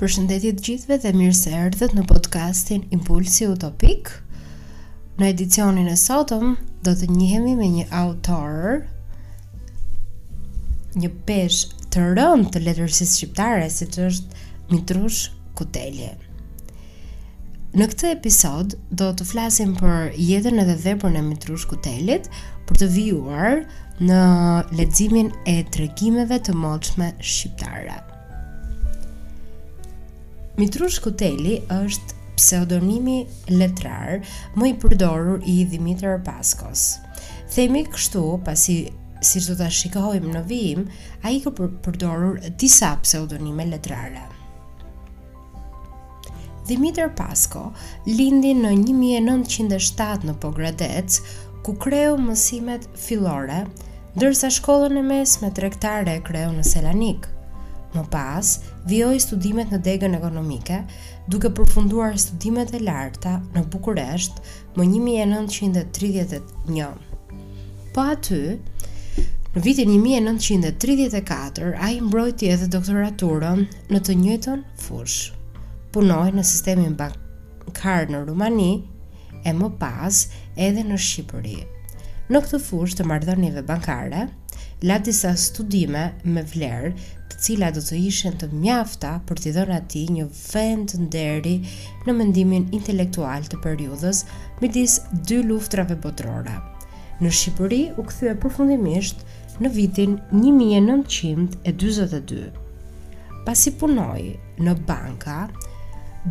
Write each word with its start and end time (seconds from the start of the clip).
Përshëndetje 0.00 0.50
të 0.58 0.64
gjithëve 0.66 0.96
dhe 1.02 1.10
mirë 1.18 1.36
se 1.38 1.50
erdhët 1.60 1.96
në 1.96 2.04
podcastin 2.10 2.84
Impulsi 2.96 3.48
Utopik. 3.50 4.12
Në 5.18 5.32
edicionin 5.32 5.88
e 5.90 5.96
sotëm 5.98 6.52
do 6.86 6.94
të 7.00 7.08
njihemi 7.10 7.56
me 7.58 7.66
një 7.74 7.88
autor, 8.02 8.84
një 10.94 11.10
peshë 11.28 11.90
të 11.90 12.04
rënd 12.20 12.52
të 12.54 12.62
letërsisë 12.68 13.16
shqiptare, 13.18 13.66
si 13.68 13.90
është 14.06 14.46
Mitrush 14.70 15.26
Kutelje. 15.58 16.14
Në 17.74 17.86
këtë 17.90 18.14
episod 18.14 18.78
do 19.02 19.10
të 19.14 19.26
flasim 19.30 19.74
për 19.80 20.12
jetën 20.28 20.62
edhe 20.62 20.78
veprën 20.86 21.18
e 21.20 21.26
Mitrush 21.26 21.66
Kutelit 21.72 22.30
për 22.70 22.80
të 22.84 22.88
vijuar 22.94 23.64
në 24.00 24.20
leximin 24.78 25.28
e 25.44 25.58
tregimeve 25.68 26.38
të 26.46 26.54
moçme 26.56 27.10
shqiptare. 27.20 27.98
Mitrush 30.56 31.00
Kuteli 31.04 31.58
është 31.74 32.16
pseudonimi 32.38 33.18
letrar 33.52 34.22
më 34.56 34.70
i 34.70 34.74
përdorur 34.82 35.44
i 35.48 35.56
Dimitër 35.68 36.16
Paskos. 36.24 36.86
Themi 37.52 37.82
kështu 37.92 38.22
pasi 38.46 38.78
si 39.20 39.42
që 39.44 39.58
të 39.60 39.68
shikohim 39.76 40.30
në 40.32 40.42
vijim, 40.48 40.86
a 41.20 41.32
i 41.36 41.42
ka 41.44 41.52
përdorur 41.84 42.40
disa 42.60 42.94
pseudonime 43.04 43.66
letrare. 43.68 44.24
Dimitër 46.70 47.10
Pasko 47.18 47.66
lindi 48.06 48.54
në 48.56 48.70
1907 48.80 50.28
në 50.30 50.36
Pogradec, 50.40 51.16
ku 51.66 51.74
kreu 51.82 52.16
mësimet 52.20 52.86
filore, 52.96 53.60
nështë 53.66 53.88
dërsa 54.20 54.50
shkollën 54.52 54.98
e 55.00 55.02
mes 55.02 55.38
me 55.40 55.48
trektare 55.56 56.12
e 56.18 56.20
kreu 56.20 56.50
në 56.52 56.62
Selanik. 56.66 57.24
Më 57.94 58.02
pas, 58.12 58.46
vjoj 58.90 59.16
studimet 59.22 59.68
në 59.72 59.78
degën 59.86 60.14
ekonomike, 60.18 60.76
duke 61.32 61.48
përfunduar 61.56 62.12
studimet 62.20 62.70
e 62.76 62.78
larta 62.84 63.32
në 63.54 63.60
Bukuresht 63.72 64.34
më 64.76 64.82
1931. 64.92 66.98
Po 67.94 68.00
aty, 68.12 68.42
në 69.54 69.58
vitin 69.64 69.88
1934, 70.02 71.70
a 71.80 71.82
i 71.88 71.92
mbrojti 72.04 72.44
edhe 72.52 72.68
doktoraturën 72.76 73.60
në 73.90 73.98
të 74.06 74.12
njëton 74.26 74.60
fush. 74.84 75.18
Punoj 75.96 76.28
në 76.36 76.42
sistemin 76.46 76.92
bankar 77.00 78.02
në 78.12 78.18
Rumani, 78.28 78.72
e 79.48 79.50
më 79.56 79.68
pas 79.80 80.14
edhe 80.60 80.82
në 80.84 80.96
Shqipërië 81.00 81.58
në 82.30 82.38
këtë 82.44 82.58
fushë 82.62 82.94
të 83.00 83.04
marrëdhënieve 83.10 83.62
bankare 83.66 84.20
la 84.86 84.96
disa 85.04 85.30
studime 85.40 86.04
me 86.30 86.42
vlerë, 86.46 86.92
të 87.30 87.36
cilat 87.46 87.74
do 87.76 87.82
të 87.82 87.94
ishin 88.06 88.34
të 88.38 88.46
mjafta 88.54 89.12
për 89.28 89.36
t'i 89.42 89.50
dhënë 89.56 89.74
atij 89.80 90.06
një 90.16 90.24
vend 90.38 90.88
nderi 91.04 91.56
në 92.06 92.12
mendimin 92.20 92.64
intelektual 92.78 93.42
të 93.50 93.56
periudhës 93.64 94.18
midis 94.62 94.92
dy 95.26 95.38
luftrave 95.48 95.96
botërore. 96.06 96.54
Në 97.20 97.30
Shqipëri 97.40 97.82
u 97.98 98.00
kthye 98.08 98.32
përfundimisht 98.44 99.18
në 99.60 99.68
vitin 99.74 100.10
1942. 100.30 102.46
Pasi 103.44 103.70
punoi 103.82 104.30
në 104.62 104.72
banka 104.88 105.38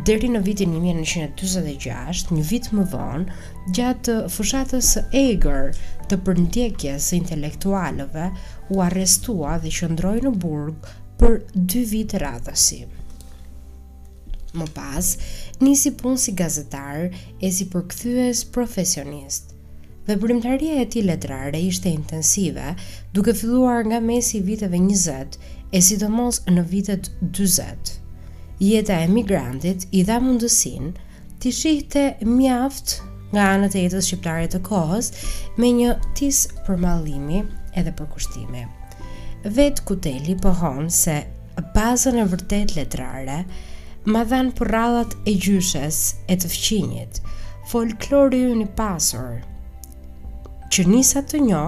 Deri 0.06 0.28
në 0.30 0.38
vitin 0.46 0.70
1946, 0.78 2.28
një 2.30 2.42
vit 2.46 2.66
më 2.78 2.84
vonë, 2.92 3.38
gjatë 3.74 4.14
fushatës 4.30 4.90
së 4.94 5.00
egër 5.18 5.72
të 6.10 6.18
përndjekjes 6.28 7.08
së 7.10 7.16
intelektualëve, 7.18 8.28
u 8.70 8.78
arrestua 8.84 9.56
dhe 9.58 9.72
qëndroi 9.74 10.20
në 10.22 10.30
burg 10.44 10.86
për 11.18 11.40
2 11.74 11.82
vite 11.90 12.20
radhësi. 12.22 12.78
Më 14.60 14.66
pas, 14.76 15.08
nisi 15.62 15.90
punë 15.98 16.22
si 16.22 16.34
gazetar 16.38 17.08
e 17.42 17.50
si 17.54 17.66
përkthyes 17.74 18.44
profesionist. 18.54 19.56
Veprimtaria 20.06 20.78
e 20.84 20.84
tij 20.92 21.02
letrare 21.08 21.58
ishte 21.66 21.90
intensive, 21.90 22.76
duke 23.14 23.34
filluar 23.34 23.82
nga 23.90 23.98
mesi 24.00 24.38
i 24.38 24.44
viteve 24.52 24.78
20 24.86 25.36
e 25.74 25.82
sidomos 25.82 26.44
në 26.50 26.64
vitet 26.76 27.10
40 27.30 27.99
jeta 28.62 28.92
e 29.00 29.06
migrantit 29.08 29.86
i 29.96 30.02
dha 30.04 30.18
mundësin 30.20 30.90
të 31.40 31.50
shihte 31.58 32.02
mjaft 32.28 32.98
nga 33.32 33.46
anët 33.54 33.74
e 33.80 33.84
jetës 33.86 34.08
shqiptare 34.10 34.48
të 34.52 34.58
kohës 34.66 35.06
me 35.62 35.70
një 35.78 35.94
tis 36.18 36.42
për 36.66 36.76
mallimi 36.82 37.40
edhe 37.80 37.94
për 38.00 38.10
kushtimi. 38.12 38.66
Vet 39.56 39.80
Kuteli 39.88 40.34
pohon 40.44 40.90
se 40.92 41.14
bazën 41.76 42.18
e 42.22 42.26
vërtet 42.32 42.74
letrare 42.76 43.38
ma 44.10 44.26
për 44.28 44.50
përradhat 44.58 45.16
e 45.28 45.34
gjyshes 45.46 46.00
e 46.32 46.36
të 46.42 46.50
fqinjit, 46.52 47.22
folklori 47.70 48.42
ju 48.44 48.54
një 48.60 48.66
pasur, 48.80 49.38
që 50.72 50.84
nisa 50.90 51.24
të 51.28 51.40
njo 51.46 51.64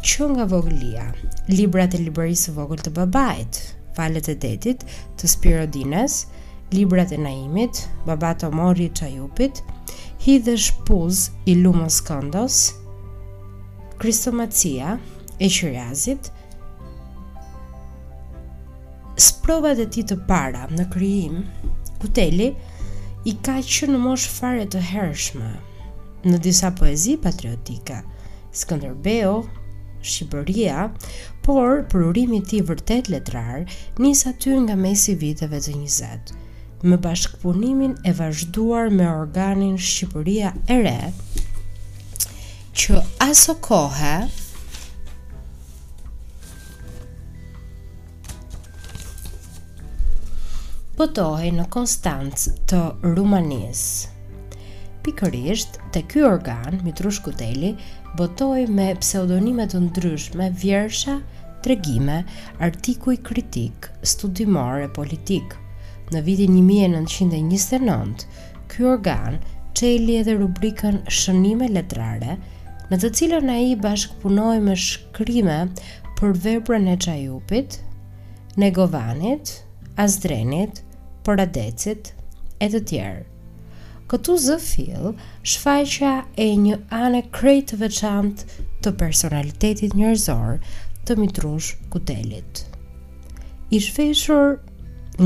që 0.00 0.30
nga 0.32 0.48
voglia, 0.54 1.06
librat 1.52 1.98
e 1.98 2.00
librarisë 2.06 2.54
vogël 2.56 2.80
të 2.84 2.92
babajtë, 2.96 3.66
Falet 3.96 4.28
e 4.28 4.34
Detit, 4.38 4.84
të 5.18 5.28
Spirodines, 5.30 6.20
Librat 6.72 7.12
e 7.12 7.18
Naimit, 7.18 7.84
Babato 8.06 8.50
Mori 8.54 8.86
i 8.86 8.92
Çajupit, 8.94 9.62
Hidhësh 10.24 10.68
Puz 10.86 11.28
i 11.50 11.54
Lumos 11.62 12.00
Kondos, 12.06 12.60
Kristomacia 14.00 14.96
e 15.38 15.48
Qirazit. 15.50 16.30
Sprovat 19.20 19.80
e 19.82 19.88
tij 19.92 20.06
të 20.12 20.20
para 20.28 20.68
në 20.70 20.86
krijim, 20.92 21.42
Kuteli 22.00 22.52
i 23.28 23.34
ka 23.44 23.58
që 23.72 23.90
në 23.90 23.98
mosh 24.00 24.28
fare 24.38 24.64
të 24.72 24.80
hershme 24.92 25.50
në 26.28 26.38
disa 26.44 26.70
poezi 26.76 27.16
patriotika 27.20 28.00
Skënderbeo, 28.60 29.34
Shqipëria, 30.02 30.88
por 31.44 31.84
prurimi 31.92 32.40
ti 32.44 32.60
vërtet 32.64 33.10
letrar 33.12 33.64
nisë 34.00 34.32
aty 34.32 34.54
nga 34.64 34.76
mesi 34.78 35.14
viteve 35.20 35.60
të 35.60 35.74
njëzet. 35.76 36.32
Me 36.88 36.96
bashkëpunimin 36.96 37.96
e 38.08 38.12
vazhduar 38.18 38.88
me 38.92 39.08
organin 39.10 39.76
Shqipëria 39.76 40.52
e 40.74 40.78
re, 40.84 41.00
që 42.80 43.02
aso 43.26 43.56
kohë 43.66 44.14
botohi 50.96 51.52
në 51.56 51.68
Konstancë 51.72 52.56
të 52.70 52.80
Rumanisë. 53.04 54.08
Pikërisht, 55.00 55.78
të 55.96 56.00
ky 56.12 56.22
organ, 56.28 56.74
Mitrush 56.84 57.22
Kuteli, 57.24 57.70
botoj 58.18 58.64
me 58.68 58.94
pseudonimet 59.02 59.70
të 59.74 59.80
ndryshme, 59.86 60.48
vjersha, 60.62 61.18
tregime, 61.64 62.22
artikuj 62.64 63.14
kritik, 63.26 63.86
studimore, 64.02 64.88
politik. 64.96 65.54
Në 66.10 66.22
vitin 66.26 66.56
1929, 66.58 68.24
ky 68.70 68.86
organ 68.90 69.36
qeli 69.78 70.16
edhe 70.20 70.34
rubrikën 70.40 71.04
Shënime 71.10 71.68
Letrare, 71.70 72.34
në 72.90 72.98
të 73.02 73.10
cilën 73.20 73.52
a 73.54 73.58
i 73.62 73.74
bashkëpunoj 73.78 74.56
me 74.66 74.74
shkrime 74.74 75.58
për 76.18 76.34
veprën 76.48 76.88
e 76.90 76.96
qajupit, 77.06 77.78
negovanit, 78.58 79.54
azdrenit, 80.02 80.82
poradecit, 81.24 82.16
e 82.58 82.72
të 82.74 82.82
tjerë 82.90 83.22
këtu 84.10 84.34
zë 84.42 84.54
fill 84.58 85.04
shfaqja 85.46 86.10
e 86.44 86.46
një 86.58 86.76
anë 86.98 87.18
krejt 87.36 87.68
të 87.70 87.76
veçant 87.82 88.40
të 88.82 88.90
personalitetit 88.98 89.92
njërzor 89.94 90.56
të 91.06 91.16
mitrush 91.20 91.68
kutelit. 91.92 92.62
I 93.70 93.78
shfeshur 93.86 94.56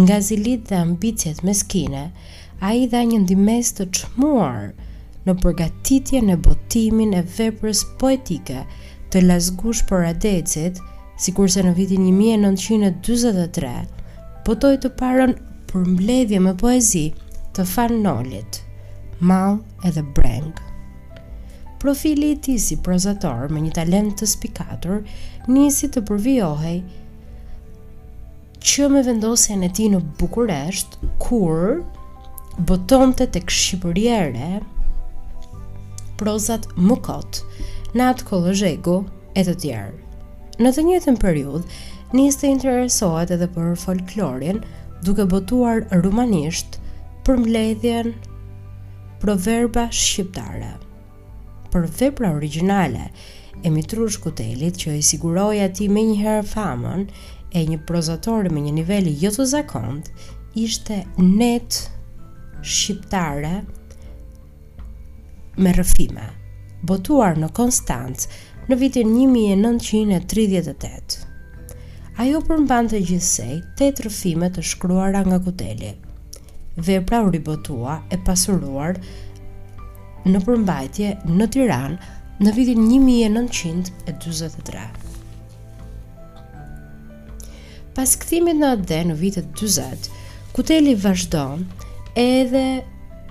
nga 0.03 0.19
zilit 0.27 0.67
dhe 0.69 0.77
ambicjet 0.85 1.41
meskine, 1.49 2.03
a 2.61 2.73
i 2.77 2.85
dha 2.93 3.01
një 3.09 3.23
ndimes 3.23 3.71
të 3.79 3.87
qmuar 3.99 4.67
në 5.25 5.37
përgatitje 5.41 6.21
në 6.29 6.37
botimin 6.45 7.17
e 7.17 7.23
veprës 7.39 7.81
poetike 8.03 8.67
të 9.11 9.25
lasgush 9.25 9.81
për 9.89 10.11
adecit, 10.11 10.77
si 11.17 11.33
kurse 11.33 11.63
në 11.65 11.73
vitin 11.81 12.05
1923, 12.19 13.73
potoj 14.45 14.75
të 14.85 14.93
parën 15.01 15.33
për 15.73 15.89
mbledhje 15.95 16.43
me 16.45 16.53
poezi 16.61 17.07
të 17.57 17.65
fan 17.71 18.03
nolit 18.05 18.64
malë 19.21 19.61
edhe 19.89 20.03
brengë. 20.17 20.73
Profili 21.83 22.31
i 22.33 22.39
tij 22.41 22.59
si 22.65 22.77
prozator 22.81 23.51
me 23.53 23.61
një 23.61 23.75
talent 23.77 24.15
të 24.21 24.29
spikatur 24.31 25.03
nisi 25.53 25.91
të 25.93 26.01
përvijohej 26.09 26.79
që 28.65 28.87
me 28.89 29.03
vendosjen 29.05 29.67
e 29.67 29.71
tij 29.77 29.91
në 29.93 30.01
Bukuresht 30.21 30.97
kur 31.21 31.83
botonte 32.57 33.27
tek 33.35 33.53
Shqipëria 33.53 34.21
e 34.25 34.29
re 34.33 34.63
prozat 36.17 36.71
më 36.79 36.97
kot 37.05 37.43
në 37.95 38.09
atë 38.11 39.03
e 39.37 39.43
të 39.45 39.55
tjerë. 39.65 39.95
Në 40.63 40.71
të 40.73 40.81
njëjtën 40.87 41.17
periudhë 41.19 42.15
nisi 42.15 42.39
të 42.41 42.49
interesohet 42.55 43.31
edhe 43.35 43.47
për 43.57 43.75
folklorin 43.77 44.63
duke 45.05 45.27
botuar 45.29 45.85
rumanisht 45.93 46.81
për 47.27 47.37
mbledhjen 47.43 48.15
Proverba 49.23 49.89
shqiptare. 49.93 50.73
Për 51.73 51.87
vepra 52.01 52.31
origjinale, 52.35 53.07
Emitrush 53.65 54.19
Kutelit 54.21 54.77
që 54.81 54.91
i 54.99 55.03
siguroi 55.07 55.59
atij 55.65 55.89
me 55.89 56.03
një 56.09 56.17
herë 56.21 56.45
famën 56.51 57.03
e 57.57 57.63
një 57.71 57.79
prozatori 57.89 58.49
me 58.53 58.61
një 58.65 58.73
nivel 58.81 59.07
jo 59.21 59.31
të 59.35 59.45
zakont, 59.53 60.05
ishte 60.59 60.97
net 61.25 61.71
shqiptare 62.63 63.55
me 65.59 65.71
rrëfime, 65.77 66.27
botuar 66.83 67.35
në 67.39 67.49
Konstanc 67.57 68.19
në 68.69 68.75
vitin 68.81 69.09
1938. 69.15 71.21
Ajo 72.25 72.39
përmbante 72.49 72.99
gjithsej 73.03 73.57
8 73.79 73.97
rëfime 74.09 74.49
të 74.55 74.61
shkruara 74.67 75.21
nga 75.27 75.39
kuteli 75.47 75.91
dhe 76.77 76.93
e 76.97 77.01
pra 77.01 77.23
u 77.23 77.31
ribotua 77.31 78.01
e 78.11 78.17
pasuruar 78.19 78.97
në 80.27 80.41
përmbajtje 80.47 81.11
në 81.29 81.47
Tiran 81.55 81.97
në 82.43 82.55
vitin 82.57 82.81
1923. 82.89 84.87
Pas 87.95 88.17
këthimit 88.19 88.59
në 88.59 88.73
atë 88.75 88.89
dhe 88.91 89.01
në 89.13 89.19
vitet 89.21 89.53
20, 89.55 90.09
kuteli 90.57 90.97
vazhdo 90.99 91.45
edhe 92.19 92.65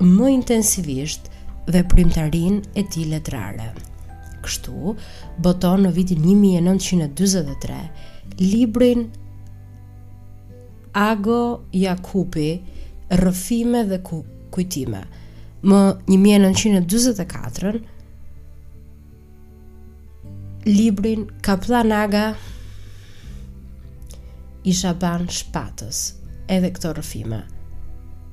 më 0.04 0.30
intensivisht 0.38 1.28
dhe 1.68 1.84
primtarin 1.92 2.62
e 2.80 2.84
ti 2.92 3.04
letrare. 3.12 3.74
Kështu, 4.44 4.94
boton 5.44 5.84
në 5.84 5.92
vitin 5.98 6.24
1923, 6.24 7.92
librin 8.40 9.06
Ago 11.00 11.38
Jakupi, 11.74 12.58
rëfime 13.18 13.84
dhe 13.90 14.00
kujtime. 14.04 15.02
Më 15.64 15.82
një 16.08 16.50
e 16.70 17.22
katërën, 17.36 17.78
librin 20.66 21.26
Kapla 21.44 21.84
Naga 21.84 22.36
isha 24.64 24.94
ban 24.96 25.28
shpatës 25.28 26.00
edhe 26.48 26.72
këto 26.72 26.94
rëfime. 27.00 27.42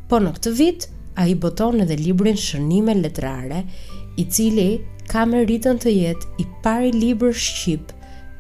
Po 0.09 0.19
në 0.19 0.33
këtë 0.39 0.51
vit, 0.59 0.89
a 1.19 1.27
i 1.29 1.35
boton 1.35 1.81
edhe 1.83 1.99
librin 1.99 2.39
Shënime 2.39 2.95
Letrare, 3.01 3.65
i 4.17 4.25
cili 4.25 4.81
ka 5.11 5.25
me 5.27 5.45
rritën 5.45 5.79
të 5.83 5.91
jetë 5.93 6.35
i 6.43 6.47
pari 6.65 6.93
librë 6.95 7.35
shqip 7.35 7.93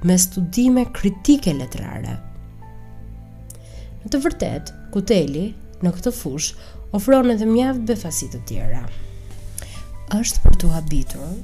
me 0.07 0.17
studime 0.19 0.87
kritike 0.95 1.53
letrare. 1.59 2.17
Në 4.03 4.09
të 4.11 4.21
vërtet, 4.25 4.71
Kuteli, 4.95 5.49
në 5.85 5.93
këtë 5.97 6.11
fush 6.13 6.51
ofron 6.97 7.31
edhe 7.33 7.47
mjaft 7.49 7.85
befasi 7.89 8.29
të 8.33 8.41
tjera. 8.49 8.83
Është 10.17 10.43
për 10.45 10.59
të 10.63 10.71
habitur 10.75 11.35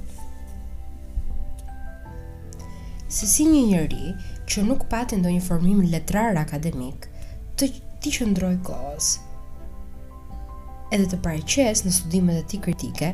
se 3.16 3.28
si 3.30 3.44
një 3.48 3.60
njëri 3.70 4.08
që 4.50 4.64
nuk 4.66 4.84
pati 4.90 5.16
ndonjë 5.20 5.44
formim 5.46 5.84
letrar 5.92 6.36
akademik 6.40 7.06
të 7.58 7.68
ti 8.04 8.12
qëndroj 8.16 8.56
kohës 8.66 9.12
edhe 10.94 11.06
të 11.12 11.20
pareqes 11.24 11.84
në 11.86 11.92
studimet 11.96 12.42
e 12.42 12.46
ti 12.52 12.60
kritike 12.66 13.12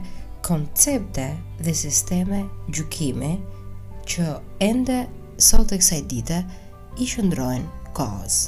koncepte 0.49 1.29
dhe 1.63 1.77
sisteme 1.83 2.43
gjukimi 2.71 3.35
që 4.11 4.33
ende 4.71 5.05
sot 5.51 5.77
e 5.77 5.81
kësaj 5.85 6.03
dite 6.11 6.43
i 7.01 7.07
qëndrojnë 7.13 7.93
kohës 7.97 8.43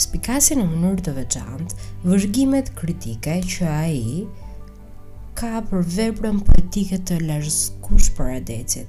spikasin 0.00 0.60
në 0.62 0.68
mënur 0.70 1.00
të 1.04 1.12
veçant, 1.16 1.74
vërgimet 2.06 2.70
kritike 2.78 3.38
që 3.44 3.66
a 3.68 3.82
i 3.92 4.22
ka 5.36 5.58
për 5.68 5.84
veprën 5.96 6.40
politike 6.46 6.98
të 7.08 7.18
lërskush 7.26 8.10
për 8.16 8.30
adecit, 8.38 8.88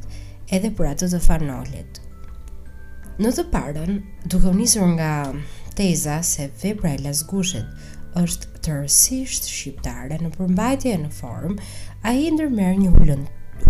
edhe 0.53 0.69
për 0.75 0.89
atë 0.93 1.09
të 1.13 1.19
fanolit. 1.25 1.99
Në 3.21 3.31
të 3.35 3.43
parën, 3.53 3.99
duke 4.31 4.51
nisur 4.57 4.85
nga 4.95 5.11
teza 5.77 6.21
se 6.25 6.47
vepra 6.63 6.93
e 6.95 7.03
lasgushit 7.03 8.17
është 8.19 8.49
të 8.65 8.75
rësisht 8.81 9.47
shqiptare 9.49 10.17
në 10.21 10.31
përmbajtje 10.37 10.93
e 10.95 11.01
në 11.03 11.11
form, 11.19 11.57
a 12.07 12.13
i 12.15 12.29
ndërmer 12.33 12.75
një 12.79 12.95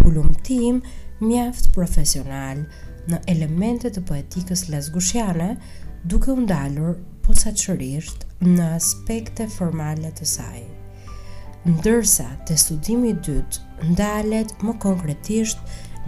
hulumtim 0.06 0.81
mjaft 1.24 1.71
profesional 1.75 2.62
në 3.09 3.19
elementet 3.33 3.97
të 3.97 4.03
poetikës 4.09 4.68
lasgushjane 4.71 5.50
duke 6.07 6.31
undalur 6.31 6.97
posaçërisht 7.23 8.25
në 8.43 8.65
aspekte 8.75 9.45
formale 9.55 10.09
të 10.17 10.25
saj. 10.33 10.61
Ndërsa 11.63 12.27
te 12.47 12.57
studimi 12.59 13.13
i 13.13 13.17
dytë 13.27 13.91
ndalet 13.93 14.51
më 14.63 14.73
konkretisht 14.83 15.59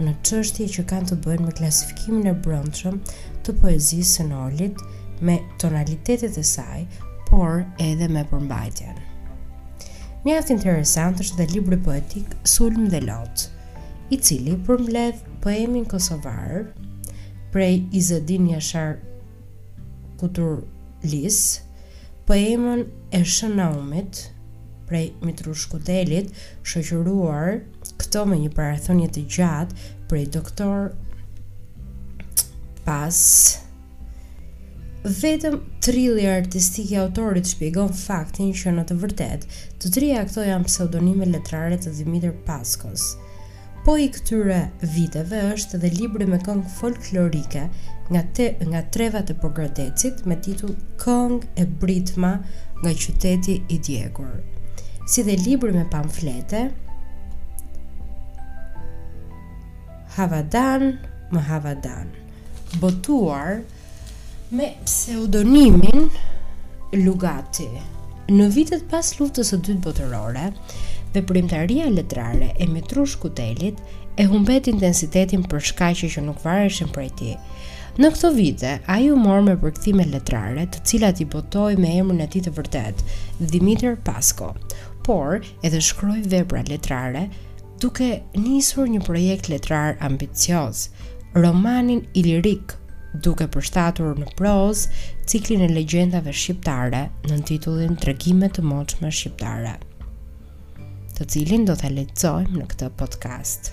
në 0.02 0.12
çështje 0.26 0.66
që 0.74 0.84
kanë 0.90 1.08
të 1.10 1.18
bëjnë 1.24 1.46
me 1.48 1.54
klasifikimin 1.60 2.28
e 2.32 2.36
brendshëm 2.46 3.00
të 3.46 3.54
poezisë 3.62 4.10
së 4.18 4.26
Nolit 4.30 4.82
me 5.24 5.38
tonalitetet 5.62 6.36
e 6.36 6.44
saj, 6.44 6.82
por 7.30 7.62
edhe 7.82 8.08
me 8.12 8.22
përmbajtjen. 8.30 8.98
aftë 10.26 10.52
interesant 10.52 11.20
është 11.20 11.36
dhe 11.38 11.46
libri 11.52 11.76
poetik 11.76 12.36
Sulm 12.44 12.88
dhe 12.92 13.00
Lot, 13.00 13.48
i 14.10 14.16
cili 14.16 14.54
përmbledh 14.66 15.22
poemin 15.42 15.84
kosovar 15.88 16.66
prej 17.52 17.84
Izadin 17.92 18.48
Jashar 18.52 18.96
Kutur 20.20 20.62
Lis, 21.10 21.62
poemën 22.26 22.86
e 23.08 23.20
Shënaumit 23.32 24.22
prej 24.86 25.08
Mitrushku 25.26 25.78
Delit, 25.82 26.30
shëqëruar 26.70 27.54
këto 28.00 28.22
me 28.30 28.38
një 28.42 28.52
parathonjet 28.54 29.14
të 29.16 29.22
gjatë 29.36 29.86
prej 30.10 30.24
doktor 30.36 30.84
pas 32.86 33.20
Vetëm 35.06 35.60
trili 35.86 36.26
artistik 36.30 36.90
i 36.94 36.98
autorit 37.02 37.46
shpjegon 37.52 37.92
faktin 37.98 38.54
që 38.60 38.74
në 38.76 38.84
të 38.88 38.96
vërtetë 39.04 39.58
të 39.82 39.92
trija 39.96 40.24
këto 40.28 40.46
janë 40.48 40.70
pseudonime 40.70 41.28
letrare 41.30 41.78
të 41.78 41.92
Dimitër 42.00 42.32
Paskos. 42.48 43.04
Paskos. 43.04 43.04
Po 43.86 43.92
i 44.02 44.08
këtyre 44.10 44.64
viteve 44.96 45.38
është 45.54 45.78
dhe 45.78 45.88
libri 45.94 46.26
me 46.26 46.40
këngë 46.42 46.70
folklorike 46.74 47.60
nga 48.10 48.22
te, 48.34 48.48
nga 48.66 48.80
treva 48.94 49.20
të 49.22 49.36
Pogradecit 49.38 50.24
me 50.26 50.34
titull 50.42 50.72
Këngë 51.04 51.50
e 51.62 51.66
Britma 51.82 52.32
nga 52.82 52.92
qyteti 53.04 53.54
i 53.70 53.78
Djegur. 53.78 54.32
Si 55.06 55.22
dhe 55.22 55.36
libri 55.44 55.70
me 55.76 55.84
pamflete 55.92 56.64
Havadan 60.16 60.88
më 61.30 61.44
Havadan, 61.52 62.10
botuar 62.82 63.60
me 64.50 64.72
pseudonimin 64.82 66.08
Lugati. 67.06 67.70
Në 68.34 68.50
vitet 68.50 68.88
pas 68.90 69.06
luftës 69.20 69.54
së 69.54 69.62
dytë 69.62 69.84
botërore, 69.86 70.48
veprimtaria 71.16 71.86
letrare 71.88 72.52
e 72.56 72.66
mitrush 72.66 73.16
kutelit 73.22 73.78
e 74.18 74.26
humbet 74.30 74.66
intensitetin 74.72 75.44
për 75.50 75.62
shkaqe 75.70 76.08
që 76.14 76.24
nuk 76.26 76.42
vareshin 76.44 76.90
prej 76.94 77.08
tij. 77.20 77.34
Në 78.00 78.10
këto 78.12 78.30
vite, 78.36 78.72
ai 78.92 79.06
u 79.08 79.16
mor 79.16 79.40
me 79.46 79.54
përkthime 79.60 80.04
letrare, 80.12 80.66
të 80.72 80.82
cilat 80.88 81.22
i 81.24 81.26
botoi 81.34 81.78
me 81.80 81.94
emrin 82.00 82.20
e 82.20 82.28
tij 82.32 82.42
të 82.46 82.52
vërtet, 82.58 83.00
Dimitër 83.54 83.96
Pasko, 84.08 84.50
por 85.06 85.40
edhe 85.64 85.80
shkroi 85.88 86.20
vepra 86.32 86.62
letrare 86.68 87.26
duke 87.80 88.10
nisur 88.42 88.88
një 88.92 89.02
projekt 89.08 89.48
letrar 89.52 89.96
ambicioz, 90.10 90.90
romanin 91.40 92.04
Ilirik, 92.12 92.76
duke 93.24 93.48
përshtatur 93.52 94.16
në 94.20 94.28
proz 94.36 94.82
ciklin 95.30 95.64
e 95.64 95.70
legjendave 95.72 96.36
shqiptare 96.36 97.04
në 97.30 97.40
titullin 97.48 97.96
Tregimet 98.00 98.58
të 98.60 98.64
moçme 98.72 99.08
shqiptare 99.08 99.76
të 101.16 101.24
cilin 101.32 101.62
do 101.64 101.72
të 101.80 101.88
lecojmë 101.96 102.60
në 102.60 102.64
këtë 102.70 102.86
podcast. 103.00 103.70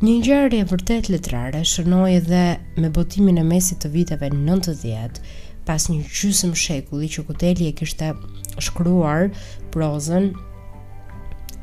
Një 0.00 0.12
njërë 0.22 0.56
e 0.58 0.64
vërtet 0.70 1.04
letrare 1.12 1.60
shërnoj 1.72 2.08
edhe 2.16 2.40
me 2.82 2.88
botimin 2.96 3.36
e 3.38 3.44
mesit 3.46 3.78
të 3.84 3.88
viteve 3.92 4.28
90, 4.34 5.18
pas 5.68 5.82
një 5.92 6.00
qysëm 6.10 6.52
shekulli 6.64 7.08
që 7.14 7.20
kuteli 7.30 7.64
e 7.70 7.74
kishtë 7.78 8.08
shkruar 8.66 9.22
prozën 9.74 10.26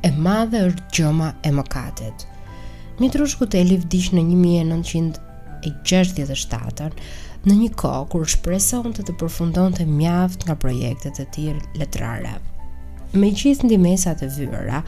e 0.08 0.10
madhe 0.30 0.60
është 0.70 0.84
gjoma 0.96 1.30
e 1.44 1.52
mëkatet. 1.60 2.18
Një 3.04 3.10
trush 3.14 3.36
kuteli 3.42 3.76
vdish 3.84 4.10
në 4.16 4.22
1967, 4.32 6.96
në 7.48 7.54
një 7.64 7.70
kohë 7.82 8.06
kur 8.14 8.24
shpreson 8.40 8.90
të 8.96 9.02
të 9.10 9.14
përfundon 9.22 9.72
të 9.78 9.84
mjaft 9.98 10.40
nga 10.48 10.56
projektet 10.64 11.16
e 11.20 11.28
tjirë 11.36 11.62
letrare 11.82 12.36
me 13.16 13.30
gjithë 13.32 13.68
ndimesat 13.70 14.20
e 14.26 14.28
vyra, 14.36 14.82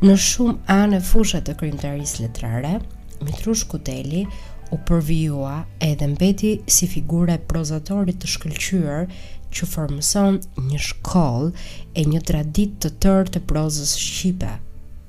në 0.00 0.14
shumë 0.16 0.60
anë 0.72 0.98
e 0.98 1.04
fushët 1.04 1.44
të 1.48 1.54
krymtaris 1.60 2.14
letrare, 2.22 2.76
Mitrush 3.20 3.66
Kuteli 3.68 4.22
u 4.72 4.78
përvijua 4.88 5.58
edhe 5.84 6.06
mbeti 6.14 6.54
si 6.70 6.88
figure 6.88 7.36
prozatorit 7.50 8.22
të 8.22 8.30
shkëllqyër 8.34 9.06
që 9.52 9.66
formëson 9.68 10.38
një 10.70 10.78
shkoll 10.86 11.50
e 12.00 12.04
një 12.08 12.20
tradit 12.30 12.78
të 12.80 12.92
tërë 13.02 13.34
të 13.34 13.42
prozës 13.50 13.92
Shqipe, 14.00 14.54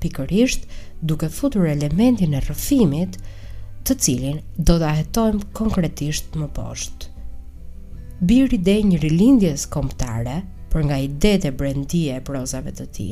pikërisht 0.02 0.66
duke 1.00 1.30
futur 1.32 1.64
elementin 1.70 2.34
e 2.36 2.42
rëfimit 2.44 3.16
të 3.86 3.96
cilin 4.02 4.40
do 4.58 4.76
të 4.82 4.90
ahetojmë 4.92 5.46
konkretisht 5.56 6.36
më 6.38 6.50
poshtë. 6.58 7.08
Biri 8.22 8.60
dhe 8.60 8.76
një 8.90 8.98
rilindjes 9.02 9.64
komptare, 9.72 10.42
për 10.72 10.84
nga 10.88 10.96
idetë 11.04 11.48
e 11.50 11.54
brendie 11.60 12.14
e 12.16 12.22
prozave 12.24 12.72
të 12.78 12.86
ti, 12.96 13.06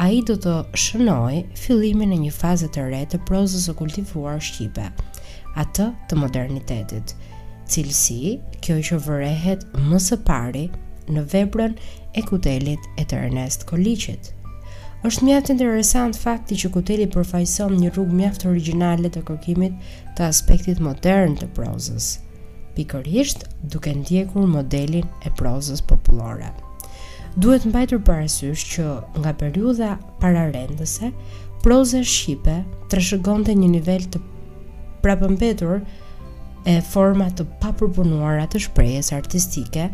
a 0.00 0.10
i 0.12 0.20
do 0.28 0.34
të 0.44 0.54
shënoj 0.82 1.38
fillimin 1.62 2.12
e 2.16 2.20
një 2.26 2.32
faze 2.36 2.68
të 2.74 2.84
re 2.92 3.00
të 3.12 3.22
prozës 3.28 3.66
o 3.72 3.76
kultivuar 3.78 4.40
Shqipe, 4.46 4.88
atë 5.64 5.88
të 6.10 6.20
modernitetit, 6.20 7.14
cilësi 7.70 8.36
kjo 8.64 8.76
i 8.82 8.86
shëvërehet 8.90 9.64
mësë 9.88 10.20
pari 10.28 10.66
në 11.10 11.24
vebrën 11.32 11.74
e 12.20 12.26
kutelit 12.28 12.88
e 13.00 13.06
të 13.08 13.20
Ernest 13.26 13.64
Kolicit. 13.70 14.34
Êshtë 15.06 15.24
mjaftë 15.24 15.54
interesant 15.54 16.18
fakti 16.22 16.58
që 16.62 16.68
kuteli 16.74 17.06
përfajson 17.14 17.78
një 17.80 17.94
rrugë 17.94 18.18
mjaftë 18.18 18.50
originale 18.50 19.08
të 19.14 19.22
kërkimit 19.30 19.88
të 20.18 20.26
aspektit 20.28 20.82
modern 20.84 21.38
të 21.40 21.48
prozës, 21.56 22.10
pikërisht 22.76 23.48
duke 23.72 23.96
ndjekur 24.02 24.44
modelin 24.60 25.08
e 25.24 25.32
prozës 25.40 25.80
populore. 25.80 26.50
Duhet 27.38 27.62
mbajtur 27.70 28.00
parasysh 28.02 28.62
që 28.74 28.84
nga 29.22 29.30
periudha 29.38 29.90
para-rendëse, 30.22 31.12
proza 31.62 32.00
shqipe 32.02 32.56
trashëgonte 32.90 33.54
një 33.54 33.68
nivel 33.76 34.06
të 34.10 34.18
prapambetur 35.04 35.78
e 36.70 36.74
forma 36.90 37.28
të 37.30 37.46
papërpunuara 37.62 38.48
të 38.50 38.64
shprehjes 38.66 39.12
artistike, 39.14 39.86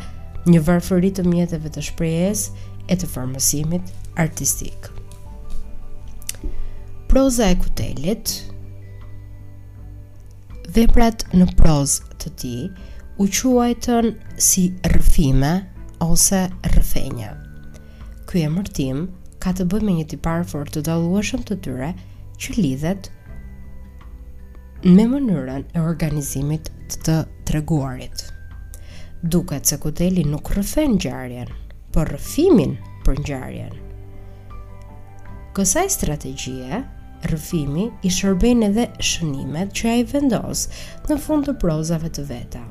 një 0.49 0.63
varfëri 0.65 1.13
të 1.19 1.27
mjeteve 1.29 1.71
të 1.77 1.85
shprehjes 1.91 2.47
e 2.89 2.97
të 2.97 3.11
formësimit 3.13 3.93
artistik. 4.17 4.89
Proza 7.11 7.53
e 7.53 7.61
Kutelit, 7.61 8.35
veprat 10.73 11.29
në 11.37 11.53
prozë 11.61 12.17
të 12.17 12.35
tij 12.41 12.61
u 13.21 13.29
quajtën 13.33 14.15
si 14.43 14.71
rrëfime 14.89 15.55
ose 16.03 16.49
rrëfenja. 16.73 17.33
Ky 18.29 18.43
emërtim 18.49 19.05
ka 19.43 19.53
të 19.57 19.67
bëjë 19.71 19.87
me 19.87 19.95
një 20.01 20.07
tipar 20.13 20.45
fort 20.49 20.75
të 20.75 20.83
dallueshëm 20.89 21.45
të 21.47 21.57
tyre 21.67 21.93
që 22.43 22.57
lidhet 22.59 23.11
me 24.85 25.07
mënyrën 25.09 25.65
e 25.75 25.81
organizimit 25.83 26.69
të, 26.69 26.97
të 27.09 27.17
treguarit. 27.49 28.27
Duket 29.23 29.69
se 29.71 29.79
Kudeli 29.83 30.27
nuk 30.29 30.51
rrëfen 30.53 30.95
ngjarjen, 30.99 31.51
por 31.95 32.11
rrëfimin 32.13 32.77
për 33.07 33.23
ngjarjen. 33.23 33.73
Kësaj 35.57 35.87
strategjie, 35.97 36.83
rëfimi 37.31 37.87
i 38.05 38.13
shërben 38.13 38.67
edhe 38.69 38.91
shënimet 39.01 39.73
që 39.79 39.87
a 39.95 39.99
i 40.03 40.09
vendosë 40.13 41.07
në 41.09 41.21
fund 41.25 41.49
të 41.49 41.57
prozave 41.65 42.13
të 42.13 42.27
veta 42.29 42.67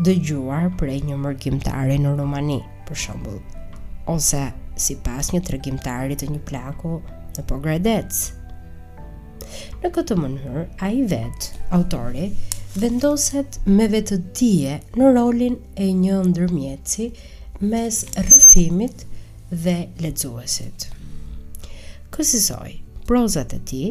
dëgjuar 0.00 0.68
për 0.78 0.90
e 0.94 0.96
një 1.08 1.16
mërgjimtari 1.18 1.96
në 1.98 2.12
Romani, 2.20 2.60
për 2.86 2.96
shumbull, 3.02 3.38
ose 4.10 4.44
si 4.78 4.94
pas 5.04 5.32
një 5.34 5.40
tërgjimtare 5.48 6.14
të 6.20 6.28
një 6.30 6.42
plaku 6.46 7.00
në 7.34 7.42
pogradec. 7.50 8.20
Në 9.82 9.90
këtë 9.96 10.18
mënyrë, 10.22 10.62
a 10.86 10.90
i 10.94 11.02
vetë, 11.10 11.50
autori, 11.74 12.28
vendoset 12.78 13.58
me 13.66 13.88
vetë 13.90 14.20
tije 14.38 14.76
në 14.98 15.10
rolin 15.16 15.58
e 15.82 15.88
një 15.98 16.20
ndërmjeci 16.30 17.08
mes 17.72 18.02
rëfimit 18.20 19.02
dhe 19.50 19.78
ledzuesit. 20.04 20.92
Kësisoj, 22.14 22.76
prozat 23.08 23.56
e 23.58 23.62
ti, 23.70 23.82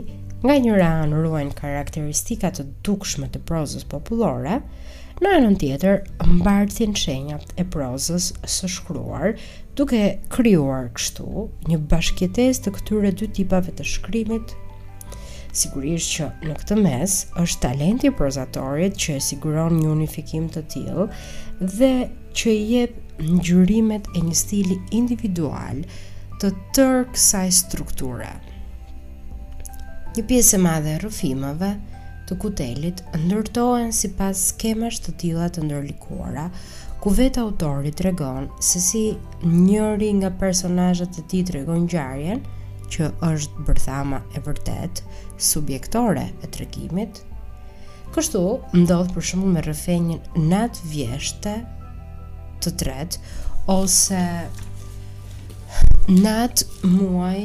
nga 0.45 0.55
njëra 0.61 0.91
në 1.09 1.25
ruen 1.27 1.51
karakteristikat 1.57 2.61
të 2.61 2.69
dukshme 2.85 3.27
të 3.33 3.41
prozës 3.49 3.83
populore, 3.89 4.61
nështë 4.61 4.76
Në 5.17 5.29
anën 5.33 5.55
tjetër, 5.57 6.03
mbartin 6.29 6.91
shenjat 6.93 7.55
e 7.57 7.63
prozës 7.73 8.27
së 8.53 8.67
shkruar, 8.69 9.31
duke 9.73 10.01
krijuar 10.29 10.91
kështu 10.93 11.43
një 11.71 11.79
bashkëtesë 11.89 12.63
të 12.67 12.73
këtyre 12.75 13.09
dy 13.17 13.29
tipave 13.39 13.73
të 13.79 13.85
shkrimit. 13.95 14.53
Sigurisht 15.57 16.11
që 16.19 16.27
në 16.51 16.59
këtë 16.61 16.77
mes 16.83 17.15
është 17.41 17.63
talenti 17.65 18.11
prozatorit 18.13 18.99
që 19.01 19.15
e 19.17 19.23
siguron 19.29 19.79
një 19.81 19.89
unifikim 19.95 20.45
të 20.53 20.65
tillë 20.75 21.07
dhe 21.79 21.91
që 22.37 22.53
i 22.53 22.61
jep 22.75 23.19
ngjyrimet 23.31 24.13
e 24.13 24.21
një 24.27 24.37
stili 24.37 24.77
individual 25.01 25.81
të 26.37 26.53
tërë 26.77 27.01
kësaj 27.17 27.45
strukture. 27.65 28.29
Një 30.13 30.27
pjesë 30.29 30.59
e 30.59 30.61
madhe 30.67 30.93
e 30.99 31.01
rrëfimeve, 31.01 31.73
të 32.27 32.35
kutelit 32.43 32.99
ndërtohen 33.23 33.93
si 33.95 34.09
pas 34.17 34.39
skemash 34.51 34.99
të 35.05 35.13
tila 35.21 35.45
të 35.53 35.63
ndërlikuara, 35.63 36.49
ku 36.99 37.13
vetë 37.15 37.39
autori 37.39 37.93
të 37.95 38.07
regon 38.09 38.49
se 38.63 38.81
si 38.83 39.03
njëri 39.47 40.09
nga 40.19 40.31
personajët 40.41 41.13
të 41.15 41.23
ti 41.31 41.43
të 41.47 41.55
regon 41.59 41.85
gjarjen, 41.89 42.43
që 42.91 43.09
është 43.29 43.63
bërthama 43.67 44.19
e 44.35 44.41
vërtet, 44.43 45.01
subjektore 45.37 46.23
e 46.43 46.45
të 46.47 46.63
regimit, 46.65 47.19
kështu 48.15 48.43
ndodhë 48.83 49.15
për 49.15 49.27
shumë 49.31 49.51
me 49.55 49.63
rëfenjën 49.63 50.47
natë 50.51 50.91
vjeshte 50.91 51.55
të 52.63 52.73
tret, 52.81 53.19
ose 53.71 54.21
natë 56.17 56.67
muaj 56.91 57.41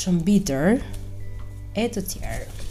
shëmbitër 0.00 0.82
e 1.84 1.88
të 1.96 2.06
tjerë. 2.14 2.63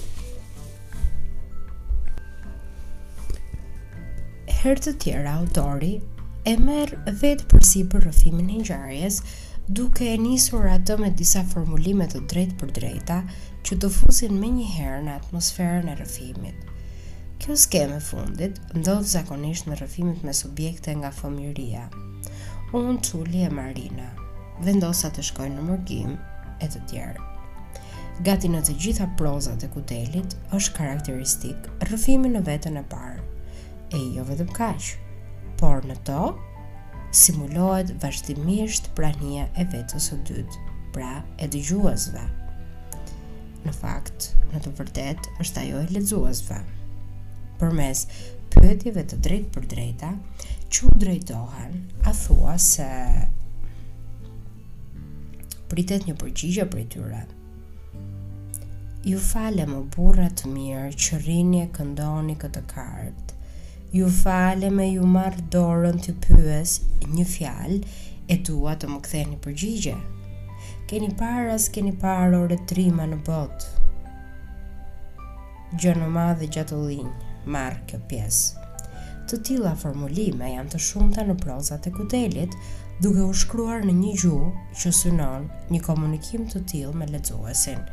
herë 4.64 4.80
të 4.84 4.92
tjera 5.04 5.32
autori 5.36 5.98
e 6.48 6.54
merë 6.56 7.12
vetë 7.22 7.48
përsi 7.52 7.82
për 7.92 8.06
rëfimin 8.08 8.48
e 8.54 8.60
ngjarjes, 8.62 9.18
duke 9.80 10.06
e 10.08 10.14
njësur 10.22 10.70
atë 10.76 10.96
me 11.02 11.10
disa 11.20 11.42
formulimet 11.52 12.14
të 12.16 12.22
drejtë 12.32 12.56
për 12.62 12.72
drejta 12.78 13.18
që 13.68 13.76
të 13.84 13.90
fusin 13.96 14.38
me 14.40 14.52
një 14.56 14.68
herë 14.78 15.02
në 15.10 15.18
atmosferën 15.20 15.90
e 15.92 15.98
rëfimit. 16.00 16.56
Kjo 17.44 17.58
skeme 17.60 18.00
fundit 18.08 18.62
ndodhë 18.78 19.12
zakonisht 19.18 19.68
në 19.68 19.82
rëfimit 19.82 20.24
me 20.24 20.38
subjekte 20.40 20.96
nga 21.02 21.12
fëmjëria. 21.18 21.84
Unë, 22.72 22.96
Tulli 23.06 23.44
e 23.44 23.52
Marina, 23.52 24.10
vendosa 24.64 25.12
të 25.12 25.28
shkojnë 25.32 25.58
në 25.60 25.68
mërgim 25.74 26.16
e 26.64 26.72
të 26.72 26.86
tjerë. 26.94 27.28
Gati 28.24 28.48
në 28.56 28.64
të 28.70 28.80
gjitha 28.80 29.12
prozat 29.20 29.68
e 29.68 29.72
kutelit 29.76 30.40
është 30.56 30.78
karakteristik 30.80 31.68
rëfimin 31.92 32.38
në 32.40 32.48
vetën 32.48 32.80
e 32.80 32.88
parë 32.96 33.22
e 33.94 34.18
jo 34.18 34.24
vetëm 34.28 34.50
kaq, 34.58 34.88
por 35.62 35.84
në 35.86 35.96
to 36.08 36.22
simulohet 37.16 37.92
vazhdimisht 38.04 38.88
prania 38.98 39.46
e 39.62 39.66
vetës 39.74 40.10
së 40.10 40.18
dytë, 40.30 40.62
pra 40.96 41.20
e 41.42 41.46
dëgjuesve. 41.54 42.24
Në 43.64 43.74
fakt, 43.78 44.32
në 44.52 44.64
të 44.66 44.72
vërtetë 44.80 45.36
është 45.44 45.62
ajo 45.66 45.84
e 45.84 45.86
lexuesve. 45.98 46.58
Përmes 47.62 48.02
pyetjeve 48.54 49.06
të 49.10 49.20
drejtë 49.28 49.54
për 49.56 49.70
drejta, 49.76 50.10
çu 50.74 50.90
drejtohen, 50.98 51.78
a 52.10 52.16
thua 52.18 52.58
se 52.60 52.90
pritet 55.70 56.10
një 56.10 56.18
përgjigje 56.22 56.66
për 56.74 56.84
tyra. 56.94 57.24
Ju 59.06 59.18
falem 59.20 59.74
o 59.78 59.86
burrat 59.96 60.44
mirë 60.50 60.92
që 61.06 61.22
rrini 61.24 61.64
e 61.64 61.70
këndoni 61.78 62.36
këtë 62.42 62.62
kartë 62.74 63.33
ju 63.94 64.10
fale 64.10 64.70
me 64.74 64.86
ju 64.90 65.04
marrë 65.06 65.44
dorën 65.54 66.00
të 66.02 66.14
pyës 66.24 66.72
një 67.14 67.24
fjalë 67.30 67.76
e 68.34 68.38
dua 68.48 68.72
të 68.82 68.88
më 68.90 68.98
këthe 69.06 69.20
një 69.32 69.38
përgjigje. 69.44 69.94
Keni 70.90 71.12
paras, 71.20 71.68
keni 71.70 71.92
paro 72.02 72.40
retrima 72.50 73.06
në 73.06 73.20
botë. 73.28 73.68
Gjë 75.84 76.10
ma 76.16 76.26
dhe 76.40 76.50
gjatë 76.56 76.80
linjë, 76.82 77.30
marrë 77.46 77.86
kjo 77.92 78.00
pjesë. 78.10 78.66
Të 79.30 79.40
tila 79.48 79.76
formulime 79.80 80.50
janë 80.56 80.74
të 80.74 80.82
shumëta 80.88 81.28
në 81.30 81.38
prozat 81.46 81.86
e 81.90 81.94
kutelit, 81.96 82.58
duke 83.06 83.22
u 83.22 83.32
shkruar 83.44 83.86
në 83.86 83.94
një 84.02 84.16
gju 84.24 84.40
që 84.82 84.96
synon 85.04 85.46
një 85.76 85.84
komunikim 85.86 86.50
të 86.50 86.66
tilë 86.74 86.98
me 86.98 87.14
ledzoesin. 87.14 87.86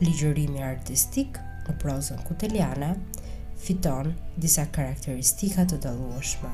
ligjërimi 0.00 0.62
artistik 0.64 1.36
në 1.66 1.74
prozën 1.82 2.22
kuteliana, 2.24 2.94
fiton 3.64 4.14
disa 4.40 4.64
karakteristika 4.72 5.66
të 5.68 5.78
dalueshme. 5.84 6.50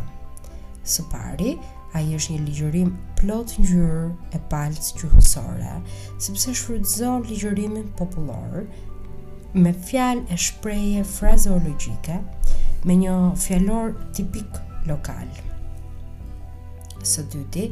Së 0.87 1.05
pari, 1.13 1.53
ai 1.97 2.05
është 2.17 2.35
një 2.35 2.45
ligjërim 2.47 2.91
plot 3.21 3.55
ngjyrë 3.63 4.03
e 4.37 4.41
palës 4.51 4.91
gjuhësore, 4.99 5.77
sepse 6.23 6.55
shfrytëzon 6.59 7.25
ligjërimin 7.31 7.89
popullor 7.99 8.67
me 9.55 9.73
fjalë 9.89 10.27
e 10.35 10.39
shprehje 10.47 11.05
frazeologike 11.15 12.19
me 12.87 12.99
një 13.01 13.15
fjalor 13.45 13.95
tipik 14.19 14.59
lokal. 14.91 15.31
Së 17.07 17.25
dyti, 17.33 17.69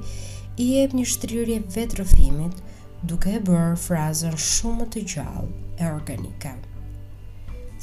i 0.62 0.69
jep 0.79 0.95
një 0.95 1.07
shtrirje 1.11 1.61
vetrëfimit 1.76 2.62
duke 3.05 3.35
e 3.35 3.43
bërë 3.45 3.76
frazën 3.88 4.38
shumë 4.49 4.88
të 4.95 5.03
gjallë 5.14 5.49
e 5.83 5.91
organike. 5.93 6.55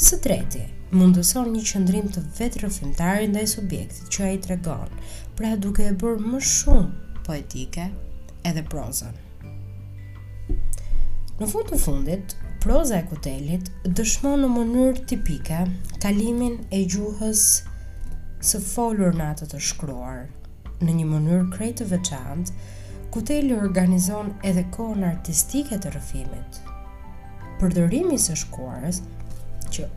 Së 0.01 0.17
treti, 0.23 0.63
mundëson 0.95 1.47
një 1.55 1.61
qëndrim 1.67 2.07
të 2.11 2.21
vetë 2.35 2.59
rëfimtari 2.65 3.27
ndaj 3.31 3.45
subjektit 3.53 4.09
që 4.11 4.23
a 4.25 4.29
i 4.35 4.39
tregon, 4.43 4.89
pra 5.39 5.53
duke 5.55 5.85
e 5.87 5.93
bërë 6.01 6.25
më 6.33 6.39
shumë 6.51 6.89
poetike 7.23 7.85
edhe 8.47 8.63
prozën. 8.67 9.15
Në 11.39 11.47
fund 11.49 11.71
të 11.71 11.79
fundit, 11.81 12.35
proza 12.63 12.99
e 12.99 13.05
kutelit 13.07 13.71
dëshmon 13.97 14.43
në 14.43 14.49
mënyrë 14.57 15.05
tipike 15.13 15.61
kalimin 16.03 16.59
e 16.75 16.83
gjuhës 16.91 17.45
së 18.51 18.61
folur 18.65 19.15
në 19.15 19.29
atë 19.31 19.47
të 19.53 19.61
shkruar. 19.71 20.27
Në 20.83 20.97
një 20.99 21.07
mënyrë 21.13 21.47
krejtë 21.55 21.83
të 21.85 21.89
veçantë, 21.95 22.57
kuteli 23.15 23.55
organizon 23.59 24.35
edhe 24.47 24.65
kohën 24.75 25.07
artistike 25.13 25.79
të 25.83 25.95
rëfimit. 25.95 26.61
Përdërimi 27.63 28.17
së 28.23 28.37
shkuarës, 28.45 29.03
që 29.71 29.87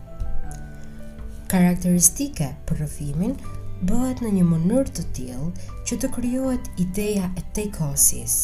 karakteristike 1.50 2.46
për 2.68 2.78
rëfimin 2.84 3.34
bëhet 3.84 4.20
në 4.24 4.30
një 4.38 4.44
mënyrë 4.48 4.92
të 4.96 5.02
tillë 5.16 5.48
që 5.90 5.98
të 6.00 6.08
krijohet 6.14 6.70
ideja 6.80 7.26
e 7.36 7.42
tejkosis, 7.58 8.36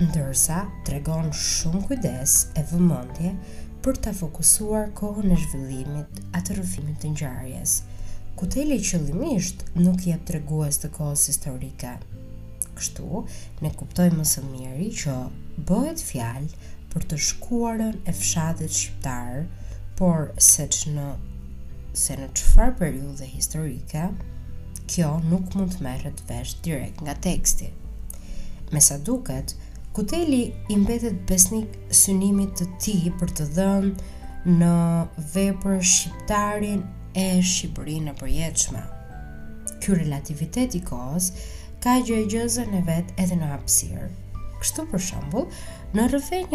ndërsa 0.00 0.64
tregon 0.88 1.28
shumë 1.36 1.82
kujdes 1.90 2.34
e 2.58 2.64
vëmendje 2.72 3.34
për 3.84 4.00
ta 4.06 4.14
fokusuar 4.16 4.90
kohën 4.98 5.30
e 5.30 5.38
zhvillimit 5.44 6.20
atë 6.40 6.58
rëfimit 6.58 6.98
të 7.02 7.12
ngjarjes, 7.14 7.76
ku 8.38 8.48
teli 8.56 8.80
qëllimisht 8.90 9.62
nuk 9.78 10.02
jep 10.08 10.26
tregues 10.28 10.80
të 10.82 10.90
kohës 10.96 11.28
historike. 11.30 11.94
Kështu, 12.76 13.22
ne 13.62 13.70
kuptojmë 13.78 14.18
më 14.18 14.26
së 14.34 14.42
miri 14.50 14.90
që 15.04 15.14
bëhet 15.68 16.02
fjalë 16.10 16.68
për 16.90 17.06
të 17.10 17.20
shkuarën 17.28 17.98
e 18.08 18.14
fshatit 18.18 18.72
shqiptar, 18.76 19.42
por 20.00 20.30
se 20.40 20.64
që 20.72 20.94
në 20.96 21.10
se 21.96 22.14
në 22.16 22.28
qëfar 22.38 22.74
periude 22.78 23.26
historike, 23.26 24.04
kjo 24.90 25.10
nuk 25.30 25.54
mund 25.56 25.72
të 25.76 25.82
merret 25.84 26.22
vesh 26.28 26.56
direkt 26.64 27.00
nga 27.02 27.14
teksti. 27.22 27.70
Me 28.72 28.80
sa 28.82 28.98
duket, 28.98 29.56
Kuteli 29.90 30.54
imbetet 30.70 31.24
besnik 31.26 31.72
synimit 31.90 32.52
të 32.60 32.66
ti 32.80 32.92
për 33.18 33.32
të 33.40 33.46
dhënë 33.56 34.52
në 34.60 34.74
vepër 35.34 35.80
shqiptarin 35.92 36.84
e 37.18 37.24
Shqipërinë 37.42 38.06
në 38.06 38.14
përjetëshme. 38.20 38.82
Ky 39.82 39.96
relativitet 39.98 40.76
i 40.78 40.82
kohës 40.86 41.32
ka 41.82 41.96
gjëgjëzën 42.06 42.70
e 42.78 42.84
vetë 42.86 43.16
edhe 43.24 43.40
në 43.42 43.50
hapsirë. 43.56 44.06
Kështu 44.60 44.86
për 44.94 45.04
shambull, 45.08 45.50
në 45.96 46.06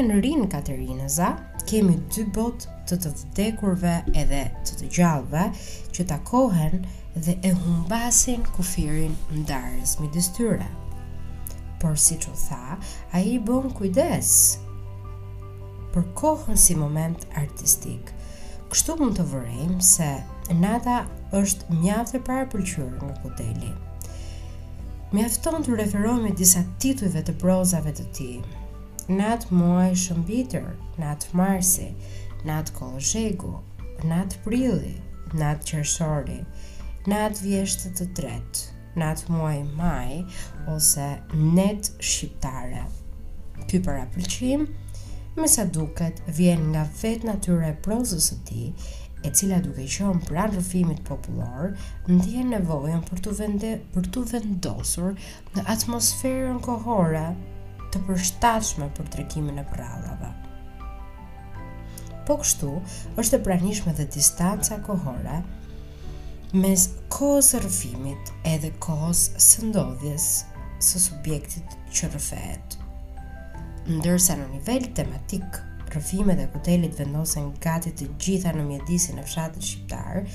në 0.07 0.21
rinë 0.23 0.47
Katerinëza, 0.55 1.33
kemi 1.69 1.97
dy 2.13 2.23
bot 2.35 2.65
të 2.89 2.97
të 3.03 3.11
vdekurve 3.19 3.93
edhe 4.21 4.43
të 4.67 4.75
të 4.79 4.89
gjallëve 4.97 5.45
që 5.97 6.05
takohen 6.11 6.83
dhe 7.15 7.35
e 7.49 7.53
humbasin 7.61 8.43
kufirin 8.55 9.15
ndarës 9.41 9.95
midis 10.03 10.29
tyre. 10.37 10.67
Por 11.81 11.97
si 12.05 12.19
që 12.25 12.33
tha, 12.47 12.77
a 13.17 13.21
i 13.21 13.35
bën 13.47 13.71
kujdes 13.77 14.31
për 15.95 16.05
kohën 16.19 16.59
si 16.59 16.75
moment 16.77 17.25
artistik. 17.41 18.11
Kështu 18.71 18.97
mund 19.01 19.17
të 19.19 19.27
vërejmë 19.33 19.81
se 19.93 20.13
Nata 20.59 20.99
është 21.39 21.73
mjaftë 21.79 22.19
e 22.19 22.21
para 22.27 22.43
përqyrë 22.53 22.85
nga 22.99 23.13
kuteli. 23.23 23.71
Mjafton 25.15 25.63
të 25.65 25.79
referohme 25.79 26.29
disa 26.37 26.61
titujve 26.83 27.23
të 27.25 27.33
brozave 27.41 27.89
të 27.97 28.03
ti, 28.17 28.27
natë 29.09 29.51
muaj 29.53 29.91
shëmbitër, 30.01 30.69
natë 30.97 31.29
marsi, 31.37 31.91
natë 32.47 32.73
kolëshegu, 32.77 33.51
natë 34.09 34.39
prili, 34.45 34.95
natë 35.37 35.69
qërshori, 35.69 36.39
natë 37.11 37.43
vjeshtë 37.45 37.91
të 37.99 38.07
tretë, 38.17 38.63
natë 38.97 39.29
muaj 39.35 39.59
maj, 39.77 40.23
ose 40.73 41.09
net 41.33 41.91
shqiptare. 41.99 42.87
Ky 43.69 43.83
për 43.85 44.01
apëlqim, 44.07 44.65
me 45.37 45.49
sa 45.51 45.65
duket, 45.69 46.23
vjen 46.37 46.71
nga 46.73 46.87
vet 47.01 47.25
natyre 47.27 47.75
e 47.75 47.79
prozës 47.85 48.31
të 48.33 48.39
ti, 48.47 48.65
e 49.25 49.31
cila 49.33 49.59
duke 49.65 49.85
qënë 49.89 50.25
pra 50.25 50.47
rëfimit 50.49 51.05
popullor, 51.05 51.75
në 52.09 52.19
tje 52.23 52.43
nevojën 52.55 53.05
për 53.11 53.21
të, 53.25 53.35
vende, 53.37 53.75
për 53.93 54.09
të 54.15 54.25
vendosur 54.33 55.17
në 55.55 55.65
atmosferën 55.75 56.57
kohore 56.65 57.27
të 57.95 58.01
përshtatshme 58.09 58.89
për 58.97 59.07
trekimin 59.13 59.61
e 59.61 59.65
prallave. 59.69 60.31
Po 62.27 62.35
kështu, 62.41 62.71
është 63.21 63.37
e 63.39 63.43
pranishme 63.45 63.93
dhe 63.97 64.03
distanca 64.15 64.79
kohore 64.85 65.37
mes 66.63 66.87
kohës 67.13 67.51
rëfimit 67.63 68.31
edhe 68.53 68.71
kohës 68.85 69.21
së 69.47 69.69
ndodhjes 69.69 70.25
së 70.87 71.01
subjektit 71.03 71.77
që 71.97 72.09
rëfet. 72.15 72.77
Ndërsa 73.85 74.35
në 74.39 74.49
nivel 74.55 74.89
tematik, 74.97 75.59
rëfime 75.93 76.33
dhe 76.39 76.49
kutelit 76.55 76.97
vendosen 76.99 77.53
gati 77.63 77.93
të 77.95 78.09
gjitha 78.25 78.53
në 78.57 78.65
mjedisin 78.73 79.21
e 79.21 79.27
fshatit 79.27 79.67
shqiptarë, 79.69 80.25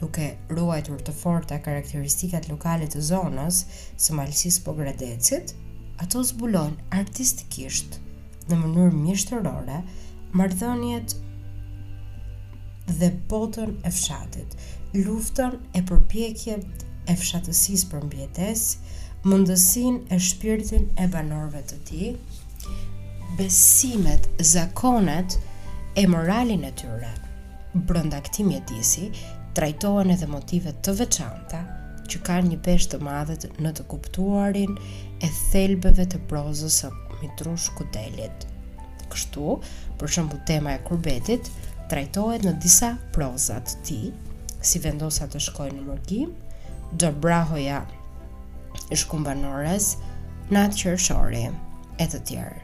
duke 0.00 0.30
ruajtur 0.52 1.04
të 1.06 1.14
forta 1.20 1.60
karakteristikat 1.62 2.48
lokale 2.50 2.88
të 2.92 3.04
zonës 3.12 3.62
së 4.06 4.16
malësisë 4.18 4.64
po 4.66 4.74
gradecit, 4.78 5.52
ato 6.02 6.22
zbulon 6.24 6.76
artistikisht 6.92 7.98
në 8.50 8.56
mënyrë 8.60 8.94
mjeshtërore 9.00 9.78
mardhënjet 10.36 11.14
dhe 13.00 13.08
potën 13.30 13.72
e 13.82 13.90
fshatit, 13.90 14.52
luftën 14.94 15.56
e 15.74 15.80
përpjekje 15.88 16.58
e 17.10 17.16
fshatësis 17.18 17.86
për 17.90 18.04
mbjetes, 18.06 18.64
mundësin 19.26 20.00
e 20.14 20.18
shpirtin 20.22 20.84
e 21.02 21.08
banorve 21.10 21.62
të 21.70 21.78
ti, 21.88 22.10
besimet, 23.40 24.28
zakonet 24.46 25.38
e 25.98 26.06
moralin 26.10 26.62
e 26.68 26.72
tyre, 26.78 27.10
brënda 27.88 28.20
këti 28.28 28.46
mjetisi, 28.46 29.08
trajtohen 29.58 30.12
edhe 30.14 30.28
motive 30.30 30.76
të 30.84 30.94
veçanta 31.02 31.64
që 32.06 32.22
kanë 32.28 32.52
një 32.52 32.60
peshë 32.68 32.92
të 32.92 33.02
madhet 33.02 33.48
në 33.58 33.72
të 33.80 33.88
kuptuarin 33.90 34.78
e 35.22 35.30
thelbeve 35.50 36.04
të 36.10 36.18
prozës 36.30 36.82
së 36.82 36.90
Mitrush 37.22 37.70
Kudelit. 37.78 38.44
Kështu, 39.12 39.54
për 40.00 40.12
shembull 40.12 40.42
tema 40.48 40.74
e 40.76 40.82
kurbetit 40.84 41.48
trajtohet 41.90 42.44
në 42.44 42.56
disa 42.60 42.92
proza 43.14 43.60
të 43.64 43.78
tij, 43.86 44.10
si 44.66 44.82
vendosa 44.82 45.28
të 45.30 45.40
shkojë 45.46 45.76
në 45.78 45.84
Morgim, 45.86 46.34
Dobrahoja 47.00 47.80
e 48.92 48.96
Shkumbanores, 48.98 49.94
Nat 50.52 50.74
Qershori 50.78 51.46
e 52.02 52.06
të 52.10 52.20
tjerë. 52.28 52.62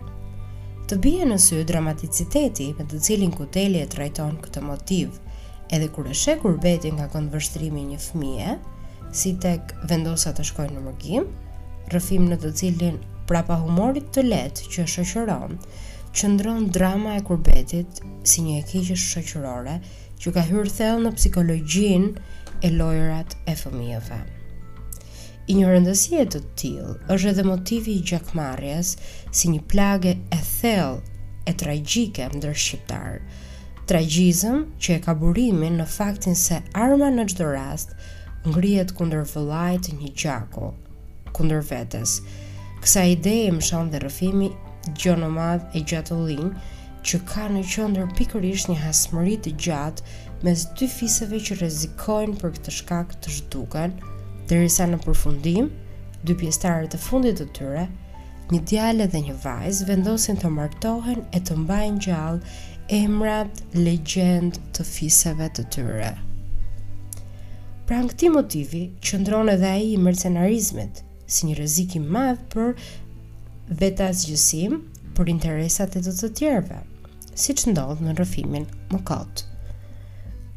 Të 0.90 0.98
bie 1.00 1.24
në 1.24 1.38
sy 1.40 1.62
dramaticiteti 1.66 2.72
me 2.76 2.84
të 2.90 2.98
cilin 3.06 3.30
Kudeli 3.32 3.80
e 3.80 3.88
trajton 3.88 4.34
këtë 4.44 4.62
motiv 4.66 5.14
edhe 5.72 5.88
kur 5.94 6.10
e 6.10 6.16
shekur 6.18 6.58
beti 6.60 6.90
nga 6.92 7.06
këndë 7.14 7.32
vështrimi 7.32 7.86
një 7.94 8.00
fëmije, 8.06 8.56
si 9.14 9.32
tek 9.40 9.72
vendosa 9.88 10.34
të 10.36 10.44
shkojnë 10.50 10.76
në 10.76 10.82
mërgjim, 10.88 11.30
rëfim 11.92 12.26
në 12.32 12.38
të 12.42 12.50
cilin 12.58 12.96
prapa 13.28 13.58
humorit 13.62 14.08
të 14.14 14.22
letë 14.28 14.66
që 14.72 14.84
shëqëron, 14.92 15.58
që 16.16 16.28
ndronë 16.34 16.70
drama 16.76 17.14
e 17.18 17.22
kurbetit 17.26 18.00
si 18.28 18.44
një 18.46 18.60
ekishë 18.62 18.96
shëqërore 19.02 19.74
që 20.22 20.32
ka 20.36 20.44
hyrë 20.48 20.72
thellë 20.78 21.04
në 21.06 21.12
psikologjin 21.18 22.06
e 22.64 22.70
lojërat 22.76 23.36
e 23.48 23.54
fëmijëve. 23.62 24.18
I 25.50 25.56
një 25.58 25.70
rëndësie 25.72 26.24
të 26.34 26.42
tilë 26.60 26.92
është 27.16 27.30
edhe 27.32 27.46
motivi 27.48 27.96
i 27.98 28.04
gjakmarjes 28.12 28.94
si 29.34 29.50
një 29.52 29.64
plage 29.72 30.14
e 30.16 30.38
thellë 30.48 31.00
e 31.50 31.56
tragjike 31.62 32.28
më 32.36 32.52
shqiptarë, 32.54 33.24
tragjizëm 33.90 34.62
që 34.80 34.98
e 34.98 35.02
ka 35.08 35.16
burimin 35.18 35.80
në 35.82 35.88
faktin 35.96 36.38
se 36.38 36.60
arma 36.84 37.10
në 37.12 37.28
gjdo 37.32 37.50
rast 37.56 37.96
ngrijet 38.46 38.94
kunder 38.98 39.24
vëllajt 39.34 39.90
një 39.98 40.12
gjako, 40.22 40.70
kundër 41.36 41.64
vetes. 41.68 42.20
Kësa 42.82 43.04
ide 43.14 43.34
e 43.46 43.50
më 43.54 43.62
shonë 43.68 43.92
dhe 43.94 44.00
rëfimi 44.04 44.48
gjonomad 44.98 45.74
e 45.78 45.82
gjatëllin 45.86 46.50
që 47.06 47.20
ka 47.30 47.48
në 47.50 47.62
qëndër 47.72 48.10
pikërish 48.18 48.68
një 48.70 48.78
hasmërit 48.84 49.44
të 49.46 49.52
gjatë 49.66 50.46
mes 50.46 50.64
dy 50.78 50.88
fiseve 50.90 51.38
që 51.48 51.58
rezikojnë 51.60 52.38
për 52.40 52.54
këtë 52.56 52.74
shkak 52.80 53.14
të 53.22 53.34
zhduken, 53.36 53.94
dërisa 54.50 54.88
në 54.90 54.98
përfundim, 55.04 55.68
dy 56.26 56.34
pjestarët 56.38 56.94
të 56.94 57.00
fundit 57.02 57.38
të 57.38 57.46
tyre, 57.58 57.84
një 58.50 58.60
djale 58.68 59.06
dhe 59.10 59.20
një 59.28 59.36
vajzë 59.44 59.86
vendosin 59.88 60.38
të 60.42 60.50
martohen 60.56 61.22
e 61.30 61.38
të 61.40 61.56
mbajnë 61.62 62.02
gjallë 62.08 62.58
emrat 62.98 63.62
legend 63.78 64.58
të 64.74 64.86
fiseve 64.90 65.46
të 65.56 65.64
tyre. 65.74 66.10
Pra 67.86 68.02
në 68.02 68.10
këti 68.10 68.32
motivi, 68.34 68.82
qëndron 69.02 69.50
edhe 69.54 69.70
aji 69.78 69.88
i 69.94 70.02
mercenarizmet, 70.06 71.04
si 71.32 71.46
një 71.48 71.54
rrezik 71.58 71.96
i 71.96 72.02
madh 72.02 72.40
për 72.52 72.74
vetë 73.82 74.08
zgjësim, 74.20 74.78
për 75.16 75.30
interesat 75.32 75.96
e 75.98 76.02
të, 76.04 76.12
të 76.20 76.30
tjerëve, 76.38 76.80
siç 77.38 77.64
ndodh 77.72 78.02
në 78.04 78.14
rrëfimin 78.18 78.68
më 78.92 79.00
kot. 79.08 79.44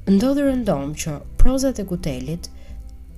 Ndodhë 0.10 0.48
rëndom 0.50 0.92
që 1.02 1.16
prozat 1.42 1.80
e 1.82 1.86
Kutelit 1.90 2.50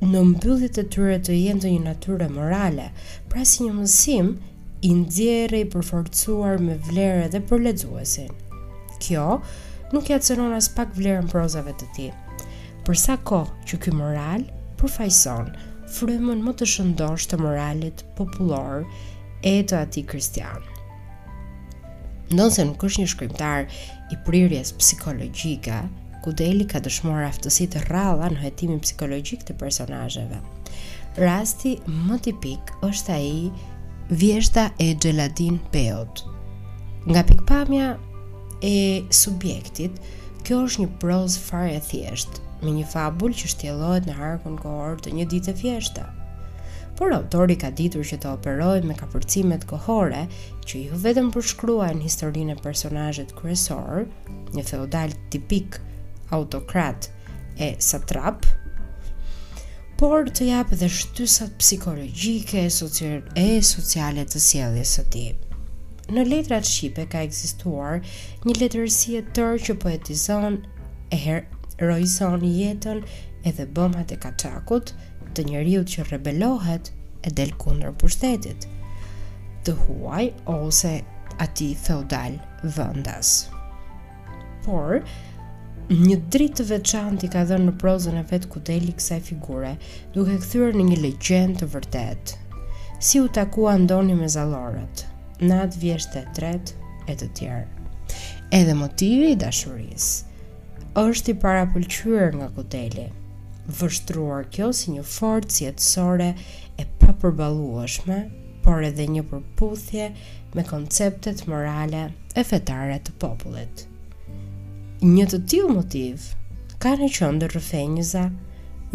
në 0.08 0.22
mbylljet 0.32 0.76
të 0.78 0.84
tyre 0.94 1.18
të 1.26 1.36
jenë 1.36 1.64
të 1.66 1.72
një 1.74 1.82
natyre 1.88 2.30
morale, 2.32 2.92
pra 3.32 3.44
si 3.46 3.66
një 3.66 3.76
mësim 3.80 4.32
i 4.88 4.94
ndjere 4.94 5.64
i 5.64 5.70
përforcuar 5.74 6.62
me 6.62 6.78
vlerë 6.88 7.26
edhe 7.28 7.42
për 7.50 7.64
lexuesin. 7.66 8.30
Kjo 9.02 9.42
nuk 9.94 10.12
ia 10.14 10.22
cënon 10.22 10.54
as 10.58 10.70
pak 10.78 10.94
vlerën 10.98 11.28
prozave 11.32 11.74
të 11.80 11.90
tij. 11.96 12.14
Për 12.88 12.96
sa 13.02 13.18
kohë 13.30 13.66
që 13.68 13.80
ky 13.84 13.92
moral 13.94 14.46
përfaqëson, 14.80 15.50
frymën 15.92 16.42
më 16.44 16.54
të 16.60 16.66
shëndosh 16.72 17.28
të 17.32 17.38
moralit 17.40 18.02
popullor 18.18 18.84
e 19.48 19.56
të 19.70 19.80
ati 19.86 20.04
kristian. 20.10 20.64
Nëse 22.36 22.66
nuk 22.68 22.82
është 22.84 23.02
një 23.06 23.12
shkrimtar 23.14 23.68
i 24.12 24.18
prirjes 24.28 24.74
psikologjika, 24.82 25.78
ku 26.26 26.34
Deli 26.36 26.66
ka 26.68 26.82
dëshmor 26.84 27.24
aftësit 27.30 27.78
rralla 27.88 28.28
në 28.34 28.42
hetimin 28.42 28.82
psikologjik 28.84 29.46
të 29.48 29.56
personajëve. 29.62 30.42
Rasti 31.24 31.78
më 31.88 32.18
tipik 32.28 32.74
është 32.86 33.14
a 33.16 33.22
i 33.24 33.48
vjeshta 34.20 34.68
e 34.84 34.90
gjeladin 35.04 35.56
peot. 35.74 36.26
Nga 37.08 37.24
pikpamja 37.32 37.88
e 38.64 38.78
subjektit, 39.24 39.96
kjo 40.48 40.62
është 40.68 40.84
një 40.84 40.92
prozë 41.02 41.42
fare 41.48 41.80
thjeshtë, 41.90 42.47
me 42.66 42.72
një 42.74 42.86
fabul 42.92 43.36
që 43.38 43.50
shtjelohet 43.52 44.08
në 44.10 44.16
harkun 44.18 44.58
kohor 44.62 44.98
të 45.02 45.12
një 45.18 45.26
ditë 45.32 45.54
fjeshte. 45.60 46.06
Por 46.98 47.14
autori 47.14 47.54
ka 47.62 47.70
ditur 47.78 48.02
që 48.10 48.18
të 48.24 48.30
operoj 48.40 48.80
me 48.90 48.96
kapërcimet 48.98 49.68
kohore 49.70 50.24
që 50.66 50.80
ju 50.88 51.02
vetëm 51.04 51.28
në 51.32 52.02
historinë 52.04 52.56
e 52.56 52.62
personajet 52.64 53.36
kresor, 53.38 54.08
një 54.56 54.64
feudal 54.66 55.14
tipik 55.30 55.78
autokrat 56.32 57.10
e 57.60 57.76
satrap, 57.80 58.46
por 59.98 60.30
të 60.30 60.48
japë 60.52 60.76
dhe 60.82 60.90
shtysat 60.90 61.54
psikologjike 61.62 62.66
e 62.66 63.62
sociale 63.70 64.26
të 64.30 64.40
sjelljes 64.42 64.98
së 64.98 65.04
tij. 65.14 65.36
Në 66.10 66.24
letrat 66.26 66.64
shqipe 66.66 67.06
ka 67.12 67.22
ekzistuar 67.28 68.02
një 68.46 68.58
letërësie 68.62 69.22
e 69.22 69.28
tërë 69.36 69.58
që 69.68 69.74
poetizon 69.82 70.62
e 71.12 71.18
her 71.20 71.42
rojson 71.80 72.42
jetën 72.44 73.04
edhe 73.46 73.66
bëmat 73.78 74.12
e 74.12 74.18
kaçakut 74.22 74.94
të 75.38 75.44
njeriu 75.50 75.84
që 75.92 76.08
rebelohet 76.10 76.92
e 77.22 77.30
del 77.40 77.52
kundër 77.62 77.94
pushtetit 78.02 78.66
të 79.68 79.76
huaj 79.84 80.26
ose 80.50 80.96
ati 81.44 81.72
feudal 81.78 82.38
vëndas. 82.76 83.32
Por, 84.66 85.04
një 85.92 86.18
dritë 86.34 86.60
të 86.60 86.66
veçant 86.72 87.26
ka 87.32 87.44
dhe 87.50 87.60
në 87.64 87.76
prozën 87.82 88.18
e 88.20 88.24
vetë 88.32 88.50
kuteli 88.56 88.96
kësaj 88.98 89.20
figure, 89.30 89.74
duke 90.16 90.40
këthyre 90.42 90.72
në 90.74 90.88
një 90.90 91.02
legjend 91.06 91.60
të 91.62 91.70
vërtet. 91.76 92.34
Si 93.04 93.22
u 93.22 93.28
takua 93.40 93.76
ndoni 93.84 94.16
me 94.18 94.32
zalorët, 94.34 95.06
natë 95.52 95.84
vjeshtë 95.84 96.24
e 96.26 96.32
tret 96.40 96.74
e 97.12 97.16
të 97.20 97.30
tjerë. 97.42 97.68
Edhe 98.58 98.74
motivi 98.80 99.34
i 99.34 99.38
dashurisë 99.38 100.27
është 100.98 101.30
i 101.32 101.38
parapëlqyer 101.42 102.32
nga 102.40 102.48
kuteli, 102.56 103.04
vështruar 103.80 104.48
kjo 104.54 104.72
si 104.74 104.94
një 104.96 105.04
forcë 105.06 105.58
jetësore 105.68 106.32
e 106.82 106.86
papërballueshme, 107.04 108.16
por 108.66 108.82
edhe 108.84 109.06
një 109.08 109.22
përputhje 109.30 110.08
me 110.58 110.64
konceptet 110.68 111.44
morale 111.52 112.02
e 112.36 112.44
fetare 112.44 112.98
të 113.06 113.14
popullit. 113.22 113.86
Një 115.06 115.28
të 115.36 115.40
tillë 115.52 115.76
motiv 115.76 116.26
ka 116.82 116.98
në 116.98 117.12
qendër 117.18 117.54
rëfenjëza, 117.60 118.26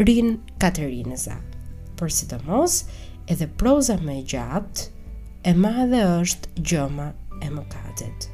Rin 0.03 0.35
Katerinëza. 0.59 1.37
Por 2.01 2.11
sidomos, 2.11 2.79
edhe 3.31 3.47
proza 3.61 3.99
më 4.01 4.15
e 4.15 4.23
gjatë 4.33 4.87
e 5.51 5.55
madhe 5.61 6.03
është 6.25 6.65
gjoma 6.71 7.11
e 7.45 7.51
mëkatit. 7.53 8.27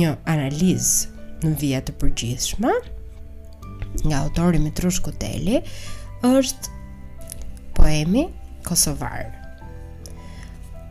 një 0.00 0.14
analizë 0.32 1.46
në 1.46 1.52
vija 1.60 1.80
të 1.86 1.94
përgjithshme 2.00 2.72
nga 4.08 4.22
autori 4.24 4.58
Mitrush 4.64 4.98
Kuteli 5.04 5.60
është 6.26 6.72
poemi 7.76 8.24
Kosovar. 8.66 9.22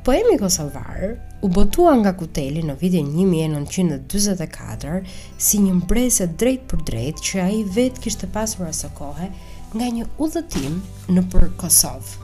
Poemi 0.07 0.39
Kosovar 0.39 1.17
u 1.43 1.51
botua 1.51 1.97
nga 1.99 2.15
Kuteli 2.21 2.63
në 2.67 2.77
vitin 2.79 3.12
1944 3.17 5.03
si 5.39 5.60
një 5.67 5.75
mbresë 5.81 6.31
drejt 6.39 6.67
për 6.71 6.88
drejt 6.91 7.23
që 7.27 7.43
ai 7.49 7.62
vetë 7.77 8.05
kishte 8.07 8.29
pasur 8.31 8.69
asokohe 8.71 9.27
nga 9.75 9.91
një 9.99 10.07
udhëtim 10.19 10.79
në 11.12 11.27
për 11.36 11.49
Kosovë. 11.60 12.20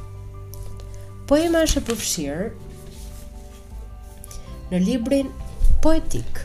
Poema 1.28 1.60
është 1.66 1.82
e 1.82 1.86
përfshirë 1.90 2.46
në 4.72 4.78
librin 4.80 5.32
Poetik 5.84 6.38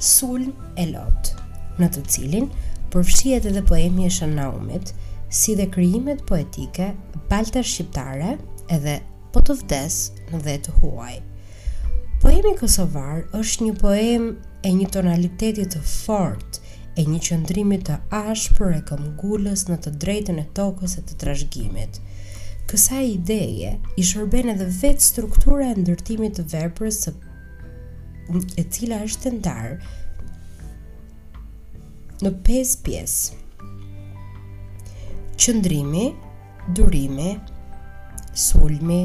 Sul 0.00 0.46
e 0.80 0.86
Lot, 0.88 1.34
në 1.76 1.88
të 1.96 2.04
cilin 2.14 2.46
përfshihet 2.94 3.50
edhe 3.50 3.60
poemi 3.68 4.06
i 4.08 4.14
Shënaumit, 4.16 4.94
si 5.28 5.58
dhe 5.60 5.66
krijimet 5.74 6.22
poetike 6.30 6.86
baltë 7.28 7.62
shqiptare 7.72 8.30
edhe 8.72 8.96
po 9.34 9.44
të 9.44 9.58
vdes 9.60 9.98
në 10.32 10.40
dhe 10.46 10.56
të 10.64 10.74
huaj. 10.78 11.18
Poemi 12.24 12.56
Kosovar 12.62 13.26
është 13.42 13.68
një 13.68 13.76
poem 13.84 14.30
e 14.64 14.72
një 14.78 14.88
tonalitetit 14.96 15.76
të 15.76 15.84
fort, 15.84 16.62
e 16.96 17.04
një 17.04 17.20
qëndrimit 17.28 17.84
të 17.90 18.00
ashpër 18.24 18.78
e 18.78 18.82
këmgullës 18.88 19.68
në 19.68 19.78
të 19.84 19.92
drejtën 20.00 20.40
e 20.40 20.48
tokës 20.56 20.96
e 20.96 21.04
të 21.10 21.20
trashgimit– 21.24 22.00
kësa 22.70 23.00
ideje 23.02 23.70
i 23.98 24.02
shërben 24.06 24.52
edhe 24.52 24.68
vetë 24.70 25.02
struktura 25.02 25.66
e 25.70 25.74
ndërtimit 25.80 26.36
të 26.38 26.44
verpërës 26.52 26.98
së 27.06 27.12
e 28.60 28.64
cila 28.74 29.00
është 29.06 29.24
të 29.24 29.32
ndarë 29.38 29.74
në 32.20 32.30
5 32.48 32.74
pjesë 32.86 33.38
qëndrimi, 35.40 36.04
durimi, 36.76 37.30
sulmi, 38.44 39.00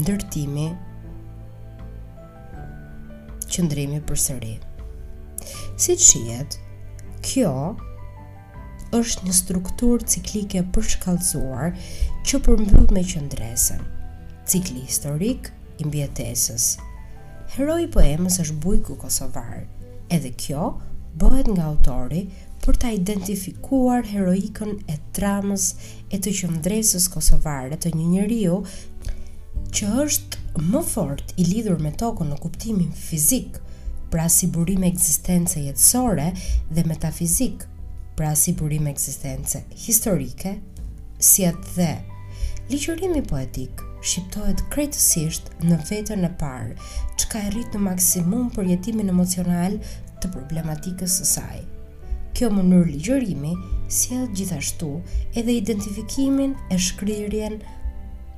ndërtimi, 0.00 0.66
qëndrimi 3.56 4.00
për 4.08 4.22
sëri 4.26 4.54
si 5.76 5.98
qijet, 6.00 6.56
kjo 7.28 7.52
është 8.94 9.26
një 9.28 9.36
strukturë 9.42 10.06
ciklike 10.14 10.60
përshkallëzuar 10.76 11.74
që 12.24 12.38
përmbyll 12.46 12.88
me 12.96 13.02
qëndresën. 13.04 13.80
Cikli 14.48 14.86
historik 14.86 15.50
i 15.80 15.84
mbjetesës. 15.84 16.68
Heroi 17.54 17.82
i 17.84 17.90
poemës 17.92 18.38
është 18.40 18.54
Bujku 18.64 18.94
Kosovar, 19.02 19.66
edhe 20.08 20.30
kjo 20.42 20.70
bëhet 21.20 21.50
nga 21.52 21.66
autori 21.70 22.22
për 22.64 22.78
ta 22.80 22.92
identifikuar 22.96 24.08
heroikën 24.08 24.72
e 24.88 24.96
tramës 25.16 25.66
e 26.08 26.22
të 26.24 26.32
qëndresës 26.38 27.10
kosovare 27.12 27.76
të 27.76 27.92
një 27.92 28.06
njeriu 28.14 28.56
që 29.76 29.90
është 30.06 30.64
më 30.70 30.80
fort 30.94 31.36
i 31.36 31.44
lidhur 31.50 31.76
me 31.82 31.92
tokën 32.00 32.32
në 32.32 32.40
kuptimin 32.40 32.96
fizik, 32.96 33.60
pra 34.08 34.30
si 34.32 34.48
burim 34.54 34.86
e 34.86 34.88
ekzistencë 34.94 35.66
jetësore 35.68 36.30
dhe 36.72 36.88
metafizik, 36.88 37.68
pra 38.16 38.32
si 38.38 38.54
burim 38.56 38.88
e 38.88 38.94
ekzistencë 38.96 39.64
historike, 39.86 40.56
si 41.18 41.44
atë 41.50 41.76
dhe 41.76 41.92
Ligjërimi 42.72 43.20
poetik 43.28 43.80
shqiptohet 44.00 44.62
krejtësisht 44.72 45.50
në 45.68 45.76
vetën 45.90 46.22
e 46.24 46.28
parë, 46.40 46.76
që 47.20 47.26
ka 47.28 47.40
e 47.44 47.48
rritë 47.52 47.76
në 47.76 47.82
maksimum 47.90 48.46
për 48.54 48.70
jetimin 48.72 49.10
emocional 49.12 49.74
të 50.24 50.30
problematikës 50.32 51.16
së 51.20 51.26
saj. 51.30 51.58
Kjo 52.34 52.48
mënyrë 52.56 52.94
ligjërimi 52.94 53.52
sjell 53.92 54.30
gjithashtu 54.38 54.88
edhe 55.36 55.56
identifikimin 55.58 56.54
e 56.72 56.78
shkrirjen 56.86 57.58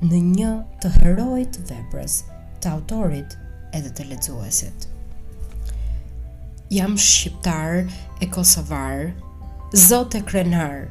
në 0.03 0.19
një 0.33 0.51
të 0.83 0.91
herojt 0.97 1.61
veprës, 1.71 2.17
të 2.59 2.75
autorit 2.75 3.37
edhe 3.79 3.93
të 3.95 4.09
lexuesit. 4.11 4.89
Jam 6.75 6.99
shqiptar 6.99 7.85
e 8.19 8.27
kosovar, 8.27 9.07
zot 9.87 10.19
e 10.19 10.23
krenar, 10.27 10.89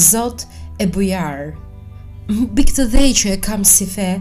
zot 0.00 0.48
e 0.80 0.86
bujar, 0.88 1.52
mbi 2.28 2.62
këtë 2.64 2.84
dhej 2.88 3.10
që 3.20 3.32
e 3.34 3.38
kam 3.44 3.64
si 3.68 3.84
fe, 3.84 4.14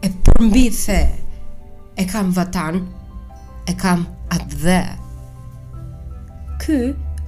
e 0.00 0.08
përmbi 0.24 0.62
fe, 0.72 1.02
e 2.00 2.06
kam 2.08 2.30
vatan, 2.32 2.78
e 3.68 3.74
kam 3.76 4.06
atë 4.32 4.60
dhe. 4.62 4.76
Ky 6.62 6.78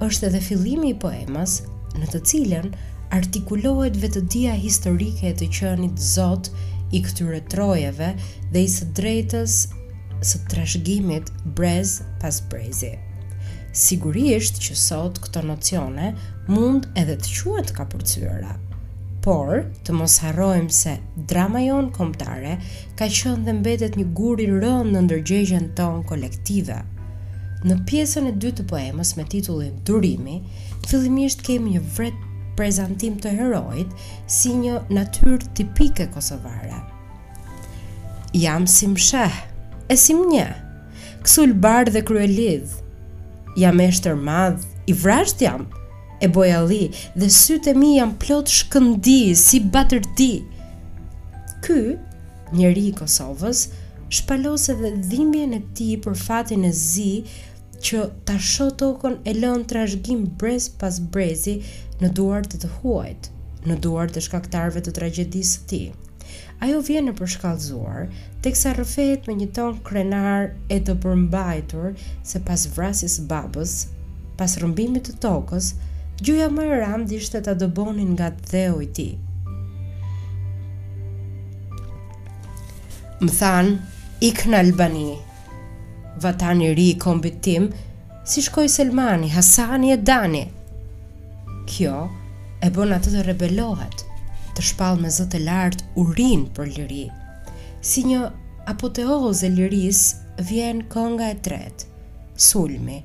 është 0.01 0.31
edhe 0.31 0.41
fillimi 0.41 0.95
i 0.95 0.97
poemas 0.97 1.59
në 1.99 2.09
të 2.15 2.23
cilën 2.31 2.65
artikulohet 3.13 3.99
vetëdia 4.01 4.57
historike 4.57 5.29
e 5.29 5.37
të 5.37 5.51
qënit 5.53 6.01
zot 6.01 6.49
i 6.97 7.03
këtyre 7.05 7.43
trojeve 7.53 8.15
dhe 8.53 8.63
i 8.65 8.73
së 8.73 8.89
drejtës 8.97 9.59
së 10.25 10.41
trashgimit 10.49 11.29
brez 11.53 11.99
pas 12.21 12.41
brezi. 12.49 12.95
Sigurisht 13.77 14.57
që 14.65 14.79
sot 14.81 15.21
këto 15.27 15.45
nocione 15.45 16.15
mund 16.49 16.89
edhe 16.97 17.19
të 17.21 17.37
quhet 17.37 17.75
kapërcyera, 17.77 18.55
por 19.25 19.61
të 19.85 19.93
mos 19.97 20.17
harrojmë 20.23 20.73
se 20.75 20.93
drama 21.29 21.61
jon 21.63 21.89
kombëtare 21.95 22.53
ka 22.99 23.07
qenë 23.19 23.45
dhe 23.47 23.53
mbetet 23.59 23.95
një 23.99 24.05
gur 24.17 24.41
i 24.43 24.47
rënd 24.51 24.93
në 24.93 25.01
ndërgjegjen 25.07 25.71
tonë 25.79 26.05
kolektive. 26.11 26.77
Në 27.67 27.77
pjesën 27.89 28.27
e 28.29 28.33
dytë 28.37 28.59
të 28.61 28.67
poemës 28.69 29.15
me 29.17 29.25
titullin 29.31 29.73
Durimi, 29.87 30.37
fillimisht 30.87 31.41
kemi 31.47 31.73
një 31.77 31.81
vret 31.95 32.19
prezantim 32.57 33.17
të 33.21 33.31
heroit 33.37 33.95
si 34.31 34.53
një 34.57 34.79
natyrë 34.93 35.39
tipike 35.57 36.07
kosovare. 36.13 36.83
Jam 38.37 38.65
si 38.69 38.87
msheh, 38.91 39.33
e 39.89 39.95
si 39.97 40.13
mnje, 40.13 40.47
kësul 41.25 41.53
bardh 41.65 41.93
dhe 41.95 42.03
kryelidh, 42.05 42.73
jam 43.57 43.81
e 43.81 43.89
shtër 43.93 44.17
madh, 44.21 44.65
i 44.87 44.93
vrasht 44.93 45.41
jam, 45.41 45.65
e 46.19 46.27
bojali 46.33 46.87
dhe 47.17 47.27
sytë 47.33 47.73
e 47.73 47.77
mi 47.77 47.89
janë 47.97 48.17
plot 48.23 48.49
shkëndi 48.53 49.19
si 49.37 49.59
batërti. 49.73 50.29
Ky, 51.65 51.81
njeri 52.57 52.87
i 52.91 52.95
Kosovës, 52.97 53.65
shpalose 54.13 54.75
dhe 54.79 54.91
dhimbje 55.11 55.45
në 55.53 55.59
ti 55.77 55.91
për 56.05 56.17
fatin 56.17 56.65
e 56.65 56.71
zi 56.73 57.11
që 57.83 58.07
ta 58.25 58.37
shotokon 58.41 59.19
e 59.29 59.33
lën 59.37 59.65
të 59.69 59.77
rashgjim 59.77 60.23
brez 60.41 60.69
pas 60.81 60.97
brezi 61.13 61.59
në 62.01 62.09
duart 62.17 62.49
të 62.53 62.63
të 62.63 62.71
huajt, 62.79 63.29
në 63.69 63.77
duart 63.85 64.15
të 64.17 64.23
shkaktarve 64.27 64.81
të 64.81 64.93
tragedisë 64.97 65.59
të 65.61 65.67
ti. 65.73 65.83
Ajo 66.65 66.79
vjen 66.81 67.05
në 67.05 67.13
përshkallëzuar, 67.19 68.07
teksa 68.41 68.71
rrëfehet 68.73 69.27
me 69.29 69.35
një 69.37 69.51
ton 69.53 69.75
krenar 69.85 70.49
e 70.73 70.79
të 70.81 70.95
përmbajtur 71.03 71.91
se 72.25 72.41
pas 72.47 72.63
vrasjes 72.73 73.19
babës, 73.29 73.75
pas 74.41 74.57
rrëmbimit 74.57 75.05
të 75.11 75.15
tokës, 75.21 75.75
gjuja 76.21 76.49
më 76.49 76.63
e 76.65 76.77
rand 76.81 77.11
ishte 77.13 77.41
të 77.45 77.53
dëbonin 77.61 78.11
nga 78.15 78.31
të 78.33 78.45
dheu 78.51 78.77
i 78.81 78.87
ti. 78.99 79.09
Më 83.21 83.31
than, 83.39 83.67
ik 84.21 84.43
në 84.49 84.59
Albani, 84.63 85.09
vatan 86.21 86.61
i 86.65 86.71
ri 86.77 86.87
i 86.93 86.97
kombit 87.01 87.39
tim, 87.45 87.69
si 88.25 88.41
shkoj 88.45 88.67
Selmani, 88.69 89.29
Hasani 89.33 89.91
e 89.93 89.97
Dani. 89.97 90.43
Kjo 91.69 91.95
e 92.65 92.69
bon 92.73 92.93
atë 92.95 93.13
të 93.13 93.23
rebelohet, 93.29 94.03
të 94.57 94.65
shpal 94.71 94.99
me 95.01 95.09
zëtë 95.13 95.41
lartë 95.45 95.91
urin 96.01 96.45
për 96.57 96.71
liri. 96.77 97.05
Si 97.85 98.05
një 98.09 98.23
apoteoz 98.69 99.43
e 99.47 99.51
liris, 99.53 100.01
vjen 100.49 100.81
konga 100.93 101.29
e 101.33 101.37
tretë, 101.45 101.85
sulmi, 102.49 102.99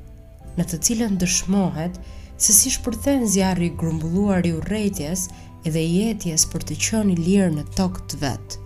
në 0.59 0.69
të 0.71 0.81
cilën 0.89 1.17
dëshmohet 1.21 2.01
se 2.45 2.53
si 2.59 2.71
shpërthen 2.75 3.23
zjarri 3.33 3.69
grumbulluar 3.79 4.43
i 4.49 4.51
urrejtjes 4.57 5.29
edhe 5.69 5.83
jetjes 5.87 6.45
për 6.51 6.65
të 6.71 6.77
qënë 6.85 7.15
i 7.15 7.19
lirë 7.27 7.51
në 7.55 7.65
tokë 7.79 8.03
të 8.11 8.19
vetë. 8.23 8.61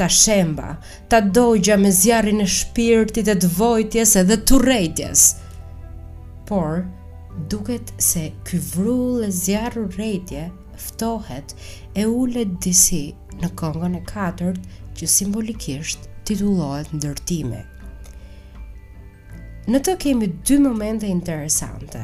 Ta 0.00 0.08
shemba, 0.10 0.70
ta 1.12 1.18
dojgja 1.36 1.76
me 1.78 1.92
zjarri 2.00 2.34
në 2.38 2.48
shpirtit 2.56 3.28
e 3.30 3.36
të 3.44 3.52
vojtjes 3.60 4.16
edhe 4.24 4.40
të 4.42 4.58
urrejtjes, 4.58 5.24
por 6.48 6.80
duket 7.52 7.92
se 8.10 8.26
ky 8.48 8.58
vrull 8.72 9.22
e 9.22 9.30
zjarë 9.30 9.84
urrejtje 9.86 10.48
ftohet 10.88 11.54
e 12.00 12.08
ullet 12.10 12.56
disi 12.64 13.04
në 13.40 13.52
kongën 13.60 14.00
e 14.00 14.06
katërt 14.12 14.64
që 14.98 15.10
simbolikisht 15.18 16.10
titullohet 16.28 16.90
në 16.96 17.04
Në 19.70 19.78
të 19.86 19.92
kemi 20.02 20.26
dy 20.48 20.56
momente 20.58 21.06
interesante. 21.12 22.00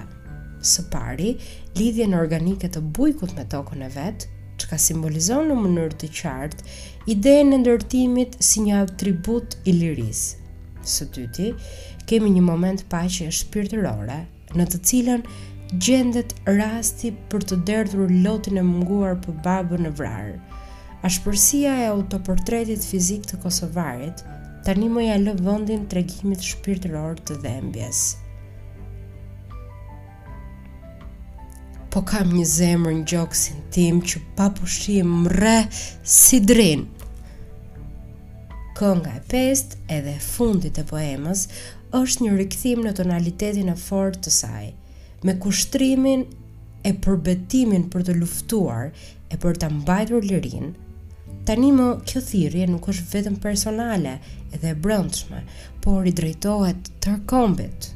Së 0.63 0.85
pari, 0.93 1.33
lidhjen 1.75 2.13
organike 2.15 2.69
të 2.71 2.79
bujkut 2.95 3.33
me 3.35 3.43
tokën 3.51 3.83
e 3.83 3.89
vetë, 3.91 4.29
që 4.63 4.69
ka 4.73 4.79
simbolizon 4.85 5.51
në 5.51 5.57
mënyrë 5.65 5.97
të 6.03 6.11
qartë, 6.21 6.69
idejën 7.17 7.51
e 7.57 7.59
ndërtimit 7.65 8.39
si 8.49 8.63
një 8.69 8.77
atribut 8.85 9.57
i 9.65 9.75
lirisë. 9.81 10.45
Së 10.95 11.09
dyti, 11.17 11.49
kemi 12.07 12.31
një 12.37 12.45
moment 12.53 12.87
paqe 12.95 13.27
e 13.27 13.35
shpirtërore, 13.41 14.21
në 14.55 14.69
të 14.71 14.83
cilën 14.93 15.27
gjendet 15.89 16.37
rasti 16.63 17.11
për 17.33 17.51
të 17.51 17.59
derdhur 17.73 18.15
lotin 18.29 18.63
e 18.63 18.67
munguar 18.71 19.19
për 19.27 19.43
babën 19.49 19.91
e 19.91 19.95
vrarë. 19.99 20.39
Ashpërsia 21.11 21.75
e 21.83 21.91
autoportretit 21.97 22.87
fizik 22.93 23.27
të 23.27 23.43
Kosovarit, 23.43 24.23
tani 24.67 24.89
më 24.91 25.03
ja 25.05 25.17
lë 25.23 25.33
vendin 25.47 25.85
tregimit 25.87 26.43
shpirtëror 26.43 27.21
të 27.29 27.37
dhëmbjes. 27.45 27.99
Po 31.95 32.03
kam 32.11 32.33
një 32.35 32.45
zemër 32.51 32.97
në 32.99 33.05
gjoksin 33.13 33.61
tim 33.77 34.01
që 34.03 34.21
pa 34.37 34.49
pushim 34.59 35.13
mre 35.23 35.57
si 36.17 36.41
drin. 36.51 36.83
Kënga 38.77 39.15
e 39.17 39.23
pest 39.31 39.79
edhe 39.89 40.17
fundit 40.33 40.81
e 40.83 40.85
poemës 40.91 41.47
është 42.01 42.25
një 42.27 42.33
rikëthim 42.43 42.83
në 42.89 42.97
tonalitetin 42.99 43.71
e 43.73 43.77
fort 43.87 44.19
të 44.27 44.33
saj, 44.41 44.65
me 45.25 45.37
kushtrimin 45.47 46.27
e 46.87 46.93
përbetimin 47.07 47.87
për 47.95 48.09
të 48.11 48.19
luftuar 48.19 48.91
e 49.31 49.39
për 49.41 49.63
të 49.63 49.71
mbajtur 49.79 50.27
lirinë 50.27 50.75
Tani 51.47 51.69
më 51.79 51.85
kjo 52.11 52.21
thirrje 52.27 52.65
nuk 52.67 52.89
është 52.91 53.07
vetëm 53.13 53.35
personale 53.43 54.17
edhe 54.57 54.73
e 54.73 54.79
brëndshme, 54.85 55.45
por 55.85 56.09
i 56.11 56.13
drejtohet 56.21 56.89
tër 57.05 57.21
kombit. 57.31 57.87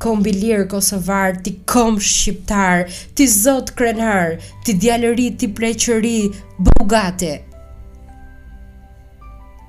Kombi 0.00 0.32
lirë 0.32 0.64
kosovar, 0.72 1.34
ti 1.44 1.52
komb 1.68 1.98
shqiptar, 2.00 2.86
ti 3.16 3.26
zot 3.32 3.74
krenar, 3.76 4.38
ti 4.64 4.72
djalëri, 4.80 5.26
ti 5.40 5.50
preqëri, 5.58 6.12
bugati. 6.68 7.32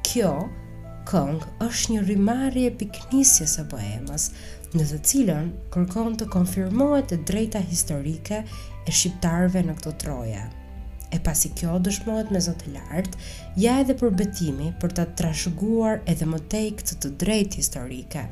Kjo 0.08 0.30
këng 1.10 1.42
është 1.68 1.98
një 1.98 2.06
rrimarrje 2.08 2.70
piknisje 2.80 3.50
së 3.58 3.66
poemës, 3.76 4.30
në 4.72 4.88
të 4.94 5.02
cilën 5.12 5.52
kërkon 5.76 6.16
të 6.22 6.30
konfirmohet 6.38 7.12
e 7.12 7.20
drejta 7.28 7.60
historike 7.74 8.40
e 8.46 8.96
shqiptarve 8.96 9.66
në 9.68 9.78
këto 9.82 9.94
troja. 10.06 10.48
E 11.12 11.20
pasi 11.24 11.50
kjo 11.56 11.78
dëshmohet 11.86 12.32
me 12.34 12.40
Zotë 12.44 12.74
Lartë, 12.74 13.22
ja 13.64 13.78
edhe 13.82 13.94
për 14.00 14.12
betimi 14.20 14.74
për 14.82 14.92
të 14.98 15.06
trashëguar 15.22 16.02
edhe 16.14 16.28
më 16.28 16.40
tej 16.52 16.66
këtë 16.82 16.98
të 17.04 17.12
drejtë 17.24 17.62
historike 17.64 18.24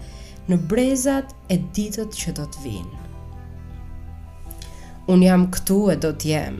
në 0.52 0.58
brezat 0.74 1.32
e 1.50 1.58
ditët 1.78 2.18
që 2.20 2.34
do 2.40 2.48
të 2.54 2.64
vinë. 2.66 3.04
Unë 5.14 5.28
jam 5.30 5.48
këtu 5.56 5.78
e 5.94 5.96
do 6.04 6.12
të 6.20 6.32
jem. 6.34 6.60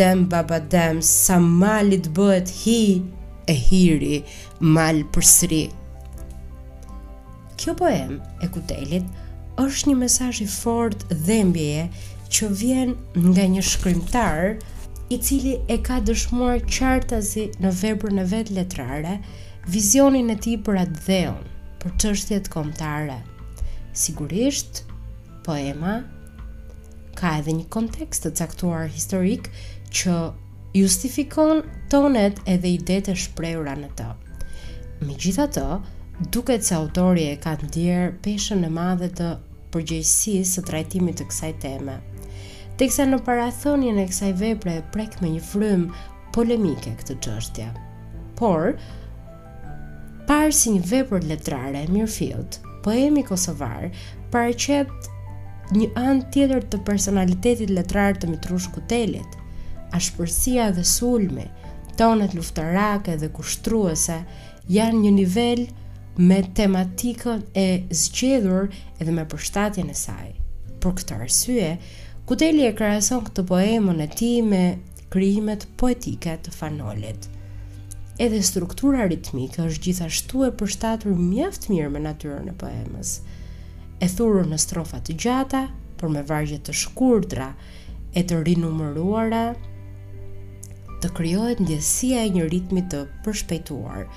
Dem 0.00 0.24
baba 0.32 0.60
dem 0.74 1.02
sa 1.04 1.36
malit 1.44 2.08
bëhet 2.16 2.50
hi 2.62 2.80
e 3.52 3.56
hiri 3.66 4.22
mal 4.76 5.02
përsëri. 5.14 5.64
Kjo 7.60 7.76
poem 7.82 8.16
e 8.42 8.48
Kutelit 8.54 9.12
është 9.60 9.90
një 9.92 9.96
mesazh 10.00 10.40
i 10.42 10.48
fortë 10.56 11.20
dhëmbjeje 11.28 11.84
që 12.34 12.48
vjen 12.62 12.94
nga 13.26 13.44
një 13.54 13.62
shkrimtar 13.68 14.56
i 15.10 15.18
cili 15.18 15.56
e 15.68 15.76
ka 15.84 15.98
dëshmuar 16.00 16.62
qartazi 16.68 17.48
në 17.62 17.72
verbër 17.80 18.14
në 18.18 18.22
vetë 18.30 18.54
letrare, 18.58 19.16
vizionin 19.70 20.32
e 20.32 20.36
ti 20.46 20.54
për 20.64 20.78
atë 20.84 21.00
dheon, 21.08 21.42
për 21.82 21.92
qështjet 22.02 22.48
komtare. 22.52 23.18
Sigurisht, 23.94 24.84
poema 25.44 25.98
ka 27.18 27.34
edhe 27.38 27.52
një 27.60 27.68
kontekst 27.70 28.24
të 28.24 28.32
caktuar 28.40 28.88
historik 28.96 29.50
që 29.94 30.14
justifikon 30.74 31.60
tonet 31.92 32.40
edhe 32.50 32.72
idet 32.78 33.12
e 33.12 33.16
shprejura 33.24 33.76
në 33.78 33.90
të. 34.00 34.06
Me 35.04 35.14
gjitha 35.20 35.46
të, 35.56 35.66
duket 36.32 36.64
se 36.66 36.74
autori 36.80 37.28
e 37.28 37.36
ka 37.44 37.54
të 37.60 37.68
ndjerë 37.68 38.08
peshën 38.24 38.64
e 38.66 38.72
madhe 38.72 39.12
të 39.20 39.30
përgjëjsi 39.74 40.38
së 40.54 40.64
trajtimit 40.66 41.20
të 41.20 41.28
kësaj 41.30 41.52
teme 41.66 42.00
teksa 42.80 43.04
në 43.06 43.20
parathonin 43.26 44.00
e 44.02 44.08
kësaj 44.10 44.32
vepre 44.40 44.76
prek 44.94 45.20
me 45.22 45.28
një 45.36 45.42
frym 45.46 45.84
polemike 46.34 46.94
këtë 47.00 47.16
qështja. 47.22 47.68
Por, 48.38 48.72
parë 50.28 50.54
si 50.56 50.72
një 50.74 50.86
vepër 50.90 51.26
letrare, 51.28 51.84
Mirfield, 51.94 52.58
poemi 52.84 53.22
Kosovar, 53.26 53.90
parë 54.32 54.56
qëtë 54.64 55.74
një 55.78 55.92
anë 55.96 56.26
tjetër 56.34 56.66
të 56.72 56.82
personalitetit 56.88 57.70
letrar 57.72 58.18
të 58.20 58.32
mitrush 58.32 58.66
kutelit, 58.74 59.38
ashpërsia 59.96 60.72
dhe 60.74 60.82
sulmi, 60.84 61.46
tonet 61.98 62.34
luftarake 62.34 63.14
dhe 63.22 63.30
kushtruese, 63.30 64.18
janë 64.66 65.04
një 65.04 65.12
nivel 65.20 65.64
me 66.18 66.40
tematikën 66.58 67.46
e 67.58 67.68
zgjedhur 67.96 68.66
edhe 68.98 69.14
me 69.14 69.22
përshtatjen 69.30 69.86
e 69.90 69.94
saj. 69.96 70.32
Për 70.82 70.92
këtë 70.98 71.16
arsye, 71.22 71.70
Kuteli 72.24 72.62
e 72.64 72.70
krahason 72.72 73.20
këtë 73.20 73.42
poemën 73.50 73.98
e 74.00 74.04
tij 74.08 74.38
me 74.48 74.58
krijimet 75.12 75.66
poetike 75.76 76.32
të 76.46 76.54
Fanolit. 76.56 77.26
Edhe 78.16 78.38
struktura 78.48 79.04
ritmike 79.12 79.60
është 79.68 79.82
gjithashtu 79.86 80.46
e 80.46 80.48
përshtatur 80.62 81.18
mjaft 81.20 81.68
mirë 81.68 81.90
me 81.92 82.00
natyrën 82.06 82.48
e 82.48 82.54
poemës. 82.62 83.10
E 84.00 84.08
thurur 84.08 84.48
në 84.48 84.60
strofa 84.64 85.02
të 85.04 85.18
gjata, 85.20 85.60
por 86.00 86.14
me 86.16 86.24
vargje 86.30 86.62
të 86.64 86.72
shkurtra 86.84 87.50
e 88.16 88.24
të 88.24 88.40
rinumëruara, 88.48 89.44
të 91.04 91.12
krijohet 91.20 91.60
ndjesia 91.66 92.24
e 92.24 92.32
një 92.38 92.48
ritmi 92.54 92.86
të 92.88 93.04
përshpejtuar, 93.26 94.08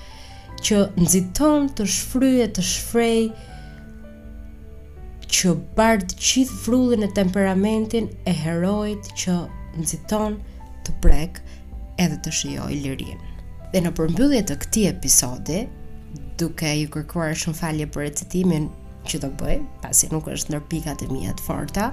që 0.64 0.80
nxiton 1.04 1.68
të 1.76 1.88
shfryhet 1.98 2.56
të 2.56 2.62
të 2.62 2.68
shfrej 2.72 3.22
që 5.28 5.52
bardë 5.76 6.16
qithë 6.18 6.58
frullin 6.64 7.04
e 7.04 7.10
temperamentin 7.16 8.08
e 8.26 8.32
heroit 8.32 9.10
që 9.20 9.36
nëziton 9.78 10.38
të 10.86 10.94
prek 11.04 11.42
edhe 12.00 12.16
të 12.24 12.32
shioj 12.38 12.72
lirin. 12.80 13.20
Dhe 13.72 13.82
në 13.84 13.92
përmbyllje 13.98 14.42
të 14.48 14.56
këti 14.64 14.84
episodi, 14.88 15.60
duke 16.40 16.70
ju 16.80 16.88
kërkuar 16.94 17.36
shumë 17.36 17.58
falje 17.60 17.88
për 17.92 18.06
recitimin 18.06 18.70
që 19.08 19.20
do 19.22 19.28
bëj, 19.40 19.58
pasi 19.82 20.08
nuk 20.12 20.30
është 20.32 20.54
nër 20.54 20.64
pikat 20.70 21.04
e 21.06 21.10
mjetë 21.12 21.36
të 21.40 21.44
forta, 21.46 21.90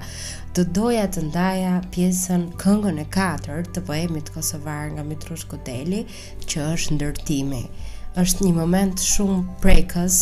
të 0.55 0.65
doja 0.77 1.03
të 1.11 1.25
ndaja 1.29 1.75
pjesën 1.95 2.49
këngën 2.61 3.01
e 3.03 3.07
4 3.13 3.59
të 3.75 3.83
poemit 3.87 4.31
Kosovar 4.35 4.87
nga 4.95 5.03
Mitrush 5.07 5.47
Koteli, 5.51 6.05
që 6.47 6.67
është 6.71 6.95
ndërtimi. 7.01 7.63
është 8.15 8.45
një 8.45 8.53
moment 8.55 8.99
shumë 9.03 9.57
prekës 9.59 10.19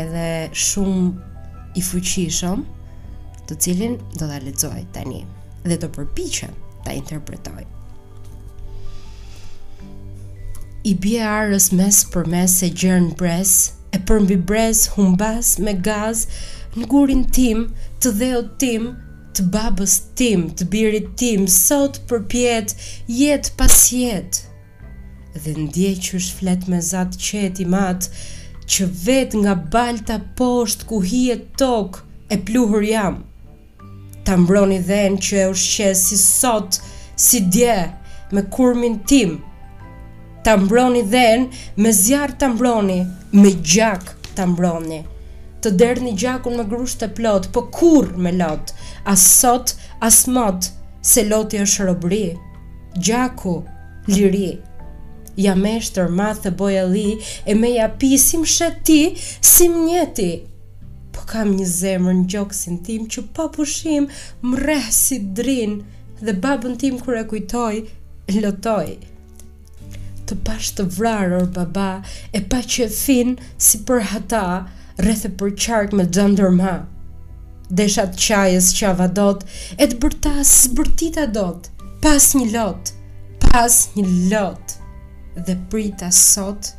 edhe 0.00 0.26
shumë 0.52 1.29
i 1.78 1.82
fuqishëm, 1.84 2.62
të 3.48 3.56
cilin 3.64 3.94
do 4.16 4.28
ta 4.30 4.38
lexoj 4.46 4.80
tani 4.94 5.20
dhe 5.66 5.76
do 5.82 5.88
përpiqem 5.96 6.52
ta 6.84 6.94
interpretoj. 6.96 7.64
I 10.90 10.94
bje 11.02 11.22
arës 11.28 11.68
mes 11.76 12.00
për 12.14 12.28
mes 12.34 12.56
e 12.66 12.70
gjern 12.82 13.10
pres, 13.20 13.52
e 13.94 13.98
përmbi 14.10 14.38
bres 14.50 14.86
humbas 14.96 15.54
me 15.60 15.74
gaz 15.88 16.24
në 16.78 16.88
gurin 16.92 17.24
tim, 17.38 17.64
të 18.00 18.12
dheot 18.20 18.52
tim, 18.62 18.86
të 19.36 19.46
babës 19.54 19.96
tim, 20.18 20.46
të 20.56 20.66
birit 20.72 21.10
tim, 21.20 21.44
sot 21.56 22.00
përpjet, 22.10 22.74
jet 23.20 23.52
pas 23.60 23.76
jet. 24.00 24.42
Dhe 25.36 25.52
ndje 25.66 25.90
që 26.06 26.22
flet 26.38 26.66
me 26.70 26.80
zat 26.82 27.18
qet 27.28 27.60
i 27.62 27.66
mat, 27.76 28.08
që 28.70 28.84
vet 29.04 29.32
nga 29.42 29.56
balta 29.74 30.16
poshtë 30.38 30.86
ku 30.90 31.00
e 31.34 31.36
tok 31.58 31.90
e 32.30 32.36
pluhur 32.46 32.84
jam. 32.86 33.16
Ta 34.24 34.36
mbroni 34.38 34.78
dhenë 34.86 35.18
që 35.26 35.40
e 35.44 35.46
ushqe 35.50 35.88
si 35.98 36.18
sot, 36.20 36.78
si 37.16 37.40
dje, 37.54 37.78
me 38.32 38.44
kurmin 38.54 39.00
tim. 39.10 39.40
Ta 40.44 40.54
mbroni 40.56 41.02
dhenë, 41.14 41.46
me 41.82 41.90
zjarë 42.02 42.38
ta 42.38 42.46
mbroni, 42.54 43.00
me 43.40 43.50
gjak 43.74 44.06
ta 44.36 44.46
mbroni. 44.46 45.00
Të 45.60 45.74
derë 45.82 46.04
një 46.06 46.14
gjakun 46.22 46.54
me 46.56 46.64
grusht 46.70 47.02
të 47.02 47.10
plot, 47.18 47.50
po 47.52 47.66
kur 47.74 48.12
me 48.24 48.30
lot, 48.38 48.70
as 49.12 49.26
sot, 49.40 49.74
as 50.00 50.22
mot, 50.38 50.70
se 51.02 51.26
loti 51.26 51.58
është 51.66 51.90
robri. 51.90 52.24
Gjaku, 52.96 53.56
liri 54.14 54.52
ja 55.38 55.54
me 55.56 55.78
shtër 55.82 56.10
matë 56.14 56.44
të 56.46 56.52
boja 56.58 56.84
li 56.90 57.12
e 57.48 57.54
me 57.54 57.70
ja 57.74 57.88
pi 57.98 58.14
sheti, 58.18 59.14
si 59.40 59.68
më 59.68 59.80
njeti. 59.86 60.30
Po 61.12 61.20
kam 61.26 61.54
një 61.56 61.66
zemër 61.66 62.14
në 62.20 62.26
gjoksin 62.32 62.78
tim 62.84 63.06
që 63.10 63.22
pa 63.34 63.48
pushim 63.52 64.08
më 64.44 64.56
rehë 64.64 64.92
si 64.92 65.18
drin 65.18 65.80
dhe 66.20 66.32
babën 66.44 66.76
tim 66.78 66.98
kër 67.00 67.16
e 67.16 67.24
kujtoj, 67.24 67.82
lotoj. 68.40 68.90
Të 70.26 70.36
pashtë 70.46 70.76
të 70.78 70.88
vrarër 70.96 71.46
baba 71.50 71.90
e 72.32 72.40
pa 72.50 72.60
që 72.62 72.86
e 72.86 72.88
si 73.66 73.78
për 73.88 74.00
hata 74.12 74.44
rrethë 75.00 75.30
për 75.40 75.54
qarkë 75.58 75.96
me 75.98 76.04
dëndër 76.06 76.50
ma. 76.60 76.76
Deshat 77.70 78.16
qajës 78.18 78.72
qava 78.78 79.06
dot, 79.14 79.44
e 79.78 79.86
të 79.86 79.98
bërta 80.02 80.32
së 80.42 80.72
bërtita 80.74 81.28
dot, 81.30 81.68
pas 82.02 82.28
një 82.34 82.48
lot, 82.56 82.92
pas 83.46 83.84
një 83.94 84.08
lot 84.34 84.69
dhe 85.46 85.56
prita 85.70 86.10
sot 86.14 86.72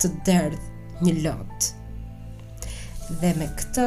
të 0.00 0.10
derdh 0.26 1.04
një 1.04 1.14
lot. 1.26 1.68
Dhe 3.20 3.32
me 3.40 3.48
këtë 3.58 3.86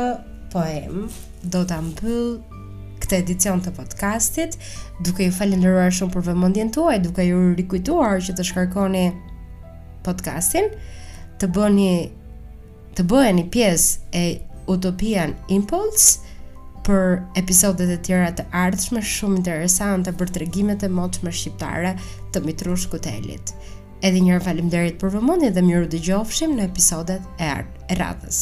poem 0.52 1.06
do 1.54 1.62
ta 1.68 1.78
mbyll 1.84 2.40
këtë 3.02 3.20
edicion 3.24 3.62
të 3.64 3.74
podcastit. 3.78 4.58
Duke 5.06 5.26
ju 5.28 5.34
falëndëruar 5.36 5.94
shumë 5.96 6.16
për 6.16 6.26
vëmendjen 6.30 6.74
tuaj, 6.76 7.00
duke 7.06 7.26
ju 7.28 7.42
rikujtuar 7.58 8.20
që 8.28 8.36
të 8.38 8.48
shkarkoni 8.52 9.06
podcastin, 10.06 10.72
të 11.40 11.52
bëni 11.56 11.94
të 12.98 13.06
bëheni 13.08 13.46
pjesë 13.52 14.10
e 14.20 14.22
Utopian 14.70 15.32
Impulse 15.54 16.20
për 16.86 17.22
episodet 17.40 17.90
e 17.94 17.96
tjera 18.04 18.32
të 18.36 18.44
ardhshme 18.58 19.00
shumë 19.06 19.38
interesante 19.42 20.12
për 20.18 20.32
tregimet 20.36 20.84
e 20.86 20.90
motshme 20.92 21.30
më 21.30 21.34
shqiptare 21.38 21.94
të 22.34 22.42
Mitrush 22.46 22.88
Kutelit. 22.92 23.54
Edhe 24.08 24.22
njërë 24.26 24.42
falimderit 24.46 24.96
për 25.04 25.12
vëmoni 25.16 25.52
dhe 25.58 25.64
miru 25.68 25.90
dhe 25.94 26.02
gjofshim 26.10 26.58
në 26.58 26.66
episodet 26.72 27.32
e 27.50 27.54
ardhës. 28.04 28.42